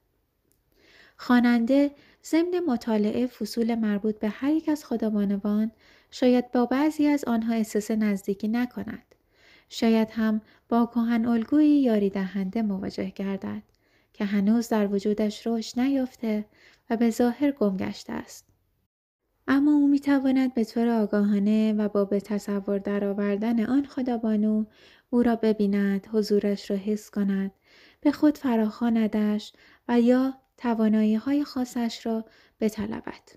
خواننده 1.16 1.90
ضمن 2.24 2.60
مطالعه 2.66 3.26
فصول 3.26 3.74
مربوط 3.74 4.18
به 4.18 4.28
هر 4.28 4.52
یک 4.52 4.68
از 4.68 4.84
خدابانوان 4.84 5.70
شاید 6.10 6.52
با 6.52 6.66
بعضی 6.66 7.06
از 7.06 7.24
آنها 7.24 7.54
احساس 7.54 7.90
نزدیکی 7.90 8.48
نکند. 8.48 9.15
شاید 9.68 10.10
هم 10.10 10.40
با 10.68 10.86
کهن 10.86 11.26
الگویی 11.26 11.82
یاری 11.82 12.10
دهنده 12.10 12.62
مواجه 12.62 13.10
گردد 13.10 13.62
که 14.12 14.24
هنوز 14.24 14.68
در 14.68 14.86
وجودش 14.94 15.46
رشد 15.46 15.80
نیافته 15.80 16.44
و 16.90 16.96
به 16.96 17.10
ظاهر 17.10 17.50
گم 17.50 17.76
گشته 17.76 18.12
است. 18.12 18.46
اما 19.48 19.72
او 19.72 19.88
می 19.88 20.00
تواند 20.00 20.54
به 20.54 20.64
طور 20.64 20.88
آگاهانه 20.88 21.72
و 21.72 21.88
با 21.88 22.04
به 22.04 22.20
تصور 22.20 22.78
درآوردن 22.78 23.66
آن 23.66 23.84
خدابانو 23.84 24.64
او 25.10 25.22
را 25.22 25.36
ببیند، 25.36 26.06
حضورش 26.12 26.70
را 26.70 26.76
حس 26.76 27.10
کند، 27.10 27.50
به 28.00 28.12
خود 28.12 28.38
فراخواندش 28.38 29.52
و 29.88 30.00
یا 30.00 30.34
توانایی 30.56 31.14
های 31.14 31.44
خاصش 31.44 32.06
را 32.06 32.24
بطلبد. 32.60 33.30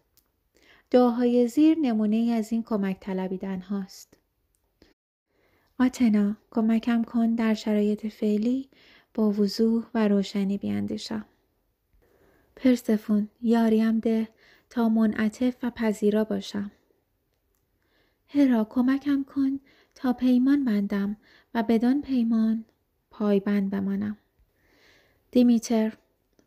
دعاهای 0.91 1.47
زیر 1.47 1.77
نمونه 1.81 2.33
از 2.37 2.51
این 2.51 2.63
کمک 2.63 2.99
طلبیدن 2.99 3.59
هاست. 3.59 4.18
آتنا 5.81 6.35
کمکم 6.51 7.03
کن 7.03 7.35
در 7.35 7.53
شرایط 7.53 8.07
فعلی 8.07 8.69
با 9.13 9.31
وضوح 9.31 9.85
و 9.93 10.07
روشنی 10.07 10.57
بیاندیشم. 10.57 11.25
پرسفون 12.55 13.29
یاریم 13.41 13.99
ده 13.99 14.27
تا 14.69 14.89
منعطف 14.89 15.55
و 15.63 15.69
پذیرا 15.69 16.23
باشم. 16.23 16.71
هرا 18.27 18.63
کمکم 18.69 19.23
کن 19.23 19.59
تا 19.95 20.13
پیمان 20.13 20.65
بندم 20.65 21.17
و 21.53 21.63
بدان 21.63 22.01
پیمان 22.01 22.65
پایبند 23.11 23.69
بمانم. 23.69 24.17
دیمیتر 25.31 25.93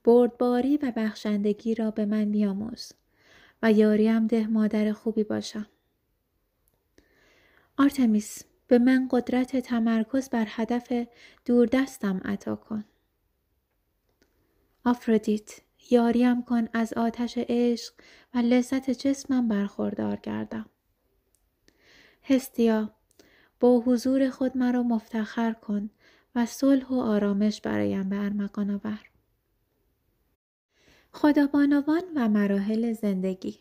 بردباری 0.05 0.77
و 0.77 0.93
بخشندگی 0.97 1.75
را 1.75 1.91
به 1.91 2.05
من 2.05 2.31
بیاموز 2.31 2.93
و 3.63 3.73
یاریم 3.73 4.27
ده 4.27 4.47
مادر 4.47 4.93
خوبی 4.93 5.25
باشم. 5.25 5.67
آرتمیس 7.79 8.45
به 8.73 8.79
من 8.79 9.09
قدرت 9.11 9.57
تمرکز 9.57 10.29
بر 10.29 10.47
هدف 10.49 10.93
دوردستم 11.45 12.21
عطا 12.25 12.57
کن. 12.57 12.85
آفرودیت 14.85 15.61
یاریم 15.91 16.43
کن 16.43 16.69
از 16.73 16.93
آتش 16.93 17.39
عشق 17.39 17.93
و 18.35 18.39
لذت 18.39 18.91
جسمم 18.91 19.49
برخوردار 19.49 20.17
گردم. 20.17 20.67
هستیا 22.23 22.91
با 23.61 23.81
حضور 23.81 24.31
خود 24.31 24.57
مرا 24.57 24.83
مفتخر 24.83 25.53
کن 25.53 25.91
و 26.35 26.47
صلح 26.47 26.87
و 26.87 26.95
آرامش 26.95 27.61
برایم 27.61 28.09
به 28.09 28.17
ارمغان 28.17 28.71
آور. 28.71 29.01
خدابانوان 31.13 32.03
و 32.17 32.29
مراحل 32.29 32.93
زندگی 32.93 33.59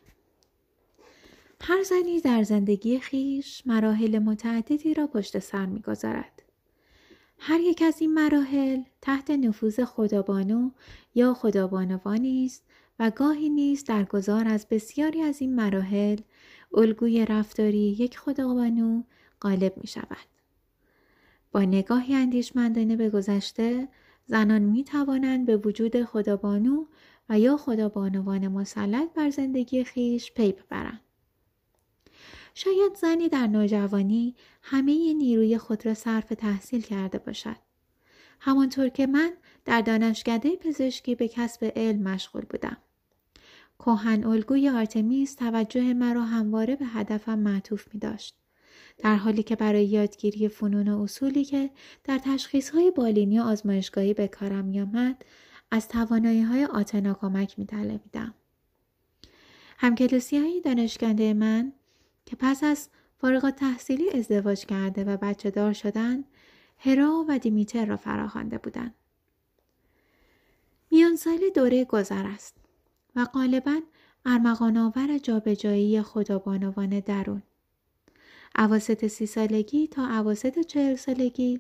هر 1.63 1.83
زنی 1.83 2.19
در 2.19 2.43
زندگی 2.43 2.99
خیش 2.99 3.63
مراحل 3.65 4.19
متعددی 4.19 4.93
را 4.93 5.07
پشت 5.07 5.39
سر 5.39 5.65
می‌گذارد 5.65 6.43
هر 7.37 7.59
یک 7.59 7.81
از 7.81 8.01
این 8.01 8.13
مراحل 8.13 8.81
تحت 9.01 9.31
نفوذ 9.31 9.79
خدابانو 9.79 10.71
یا 11.15 11.33
خدابانوانی 11.33 12.45
است 12.45 12.63
و 12.99 13.09
گاهی 13.09 13.49
نیز 13.49 13.83
در 13.83 14.03
گذار 14.03 14.47
از 14.47 14.67
بسیاری 14.69 15.21
از 15.21 15.41
این 15.41 15.55
مراحل 15.55 16.17
الگوی 16.73 17.25
رفتاری 17.25 17.95
یک 17.99 18.17
خدابانو 18.17 19.03
غالب 19.41 19.73
می 19.77 19.87
شود. 19.87 20.27
با 21.51 21.61
نگاهی 21.61 22.15
اندیشمندانه 22.15 22.95
به 22.95 23.09
گذشته 23.09 23.87
زنان 24.25 24.61
می 24.61 24.83
توانند 24.83 25.45
به 25.45 25.57
وجود 25.57 26.03
خدابانو 26.03 26.85
و 27.29 27.39
یا 27.39 27.57
خدابانوان 27.57 28.47
مسلط 28.47 29.13
بر 29.13 29.29
زندگی 29.29 29.83
خیش 29.83 30.31
پی 30.31 30.51
ببرند. 30.51 31.01
شاید 32.53 32.95
زنی 32.95 33.29
در 33.29 33.47
نوجوانی 33.47 34.35
همه 34.61 35.13
نیروی 35.13 35.57
خود 35.57 35.85
را 35.85 35.93
صرف 35.93 36.29
تحصیل 36.29 36.81
کرده 36.81 37.19
باشد. 37.19 37.55
همانطور 38.39 38.89
که 38.89 39.07
من 39.07 39.33
در 39.65 39.81
دانشکده 39.81 40.55
پزشکی 40.55 41.15
به 41.15 41.27
کسب 41.27 41.71
علم 41.75 42.01
مشغول 42.01 42.45
بودم. 42.49 42.77
کوهن 43.77 44.23
الگوی 44.23 44.69
آرتمیس 44.69 45.35
توجه 45.35 45.93
مرا 45.93 46.23
همواره 46.23 46.75
به 46.75 46.85
هدفم 46.85 47.39
معطوف 47.39 47.87
می 47.93 47.99
داشت. 47.99 48.35
در 48.97 49.15
حالی 49.15 49.43
که 49.43 49.55
برای 49.55 49.85
یادگیری 49.85 50.47
فنون 50.47 50.87
و 50.87 51.01
اصولی 51.01 51.45
که 51.45 51.69
در 52.03 52.17
تشخیص 52.17 52.69
های 52.69 52.91
بالینی 52.91 53.39
و 53.39 53.43
آزمایشگاهی 53.43 54.13
به 54.13 54.27
کارم 54.27 54.65
می 54.65 54.81
آمد، 54.81 55.25
از 55.71 55.87
توانایی 55.87 56.41
های 56.41 56.65
آتنا 56.65 57.13
کمک 57.13 57.59
می 57.59 57.65
طلبیدم. 57.65 58.33
همکلسی 59.77 60.37
های 60.37 61.33
من 61.33 61.73
که 62.31 62.37
پس 62.39 62.63
از 62.63 62.89
فارغ 63.17 63.49
تحصیلی 63.49 64.09
ازدواج 64.09 64.65
کرده 64.65 65.03
و 65.03 65.17
بچه 65.17 65.51
دار 65.51 65.73
شدن 65.73 66.23
هرا 66.77 67.25
و 67.29 67.39
دیمیتر 67.39 67.85
را 67.85 67.97
فراخوانده 67.97 68.57
بودند. 68.57 68.95
میان 70.91 71.15
سال 71.15 71.39
دوره 71.55 71.85
گذر 71.85 72.27
است 72.27 72.55
و 73.15 73.25
غالبا 73.25 73.81
ارمغان 74.25 74.77
آور 74.77 75.17
جابجایی 75.17 76.01
خدابانوان 76.01 76.99
درون. 76.99 77.43
اواسط 78.57 79.07
سی 79.07 79.25
سالگی 79.25 79.87
تا 79.87 80.07
اواسط 80.19 80.59
چهل 80.59 80.95
سالگی 80.95 81.59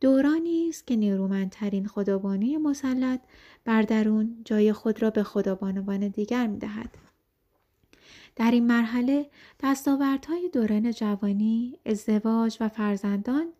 دورانی 0.00 0.68
است 0.68 0.86
که 0.86 0.96
نیرومندترین 0.96 1.86
خدابانوی 1.86 2.56
مسلط 2.56 3.20
بر 3.64 3.82
درون 3.82 4.42
جای 4.44 4.72
خود 4.72 5.02
را 5.02 5.10
به 5.10 5.22
خدابانوان 5.22 6.08
دیگر 6.08 6.46
می 6.46 6.58
دهد. 6.58 7.11
در 8.36 8.50
این 8.50 8.66
مرحله 8.66 9.30
دستاوردهای 9.62 10.48
دوران 10.52 10.90
جوانی، 10.92 11.78
ازدواج 11.86 12.56
و 12.60 12.68
فرزندان، 12.68 13.52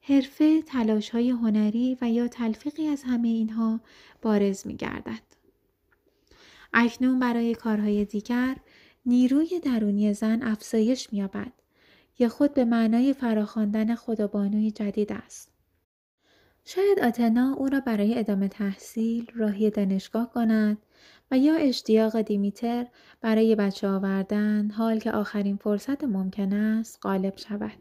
حرفه، 0.00 0.62
تلاشهای 0.62 1.30
هنری 1.30 1.98
و 2.00 2.10
یا 2.10 2.28
تلفیقی 2.28 2.86
از 2.86 3.02
همه 3.02 3.28
اینها 3.28 3.80
بارز 4.22 4.66
می 4.66 4.76
گردد. 4.76 5.22
اکنون 6.72 7.18
برای 7.18 7.54
کارهای 7.54 8.04
دیگر 8.04 8.56
نیروی 9.06 9.60
درونی 9.60 10.14
زن 10.14 10.42
افزایش 10.42 11.12
می‌یابد 11.12 11.52
یا 12.18 12.28
خود 12.28 12.54
به 12.54 12.64
معنای 12.64 13.12
فراخواندن 13.12 13.94
خدابانوی 13.94 14.70
جدید 14.70 15.12
است. 15.12 15.52
شاید 16.64 17.00
آتنا 17.00 17.54
او 17.54 17.68
را 17.68 17.80
برای 17.80 18.18
ادامه 18.18 18.48
تحصیل 18.48 19.26
راهی 19.34 19.70
دانشگاه 19.70 20.32
کند 20.32 20.78
و 21.30 21.38
یا 21.38 21.54
اشتیاق 21.54 22.20
دیمیتر 22.20 22.86
برای 23.20 23.54
بچه 23.54 23.88
آوردن 23.88 24.70
حال 24.70 24.98
که 24.98 25.12
آخرین 25.12 25.56
فرصت 25.56 26.04
ممکن 26.04 26.52
است 26.52 26.98
غالب 27.02 27.36
شود. 27.36 27.78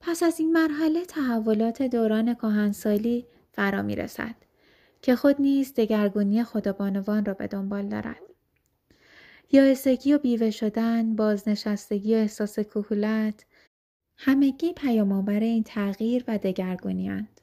پس 0.00 0.22
از 0.22 0.40
این 0.40 0.52
مرحله 0.52 1.04
تحولات 1.04 1.82
دوران 1.82 2.34
کهنسالی 2.34 3.26
فرا 3.52 3.82
می 3.82 3.96
رسد 3.96 4.34
که 5.02 5.16
خود 5.16 5.40
نیز 5.40 5.74
دگرگونی 5.74 6.44
خدابانوان 6.44 7.24
را 7.24 7.34
به 7.34 7.46
دنبال 7.46 7.88
دارد. 7.88 8.22
یائسگی 9.52 10.14
و 10.14 10.18
بیوه 10.18 10.50
شدن، 10.50 11.16
بازنشستگی 11.16 12.14
و 12.14 12.18
احساس 12.18 12.58
کهولت 12.58 13.44
همگی 14.16 14.72
پیامآور 14.72 15.40
این 15.40 15.62
تغییر 15.62 16.24
و 16.28 16.38
دگرگونیاند. 16.38 17.35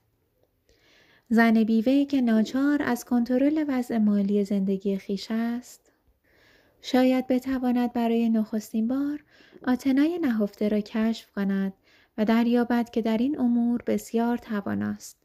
زن 1.29 1.63
بیوه 1.63 2.05
که 2.05 2.21
ناچار 2.21 2.81
از 2.81 3.05
کنترل 3.05 3.65
وضع 3.67 3.97
مالی 3.97 4.43
زندگی 4.43 4.97
خیش 4.97 5.27
است 5.29 5.91
شاید 6.81 7.27
بتواند 7.27 7.93
برای 7.93 8.29
نخستین 8.29 8.87
بار 8.87 9.23
آتنای 9.67 10.19
نهفته 10.19 10.69
را 10.69 10.79
کشف 10.79 11.31
کند 11.31 11.73
و 12.17 12.25
دریابد 12.25 12.89
که 12.89 13.01
در 13.01 13.17
این 13.17 13.39
امور 13.39 13.83
بسیار 13.87 14.37
تواناست. 14.37 15.17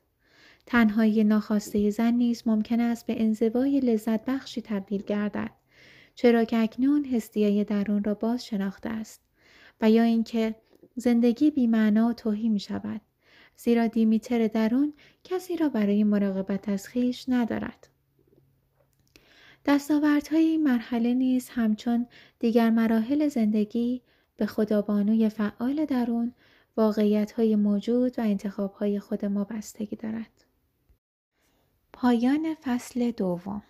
تنهایی 0.67 1.25
ناخواسته 1.25 1.91
زن 1.91 2.15
نیز 2.15 2.43
ممکن 2.47 2.81
است 2.81 3.07
به 3.07 3.23
انزوای 3.23 3.81
لذت 3.81 4.25
بخشی 4.25 4.63
تبدیل 4.63 5.03
گردد 5.03 5.51
چرا 6.15 6.45
که 6.45 6.59
اکنون 6.59 7.05
هستیای 7.05 7.65
درون 7.65 8.05
را 8.05 8.15
باز 8.15 8.47
شناخته 8.47 8.89
است 8.89 9.21
و 9.81 9.91
یا 9.91 10.03
اینکه 10.03 10.55
زندگی 10.97 11.51
بیمعنا 11.51 12.09
و 12.09 12.13
توهی 12.13 12.49
می 12.49 12.61
شود 12.61 13.01
زیرا 13.61 13.87
دیمیتر 13.87 14.47
درون 14.47 14.92
کسی 15.25 15.57
را 15.57 15.68
برای 15.68 16.05
مراقبت 16.05 16.68
از 16.68 16.88
خیش 16.88 17.25
ندارد. 17.29 17.88
دستاوردهای 19.64 20.44
این 20.44 20.62
مرحله 20.64 21.14
نیز 21.14 21.49
همچون 21.49 22.07
دیگر 22.38 22.71
مراحل 22.71 23.29
زندگی 23.29 24.03
به 24.37 24.47
خدابانوی 24.47 25.29
فعال 25.29 25.85
درون 25.85 26.35
واقعیت 26.77 27.33
های 27.33 27.57
موجود 27.57 28.18
و 28.18 28.23
انتخاب 28.23 28.73
های 28.73 29.01
خود 29.01 29.25
ما 29.25 29.44
بستگی 29.44 29.97
دارد. 29.97 30.44
پایان 31.92 32.55
فصل 32.64 33.11
دوم 33.11 33.62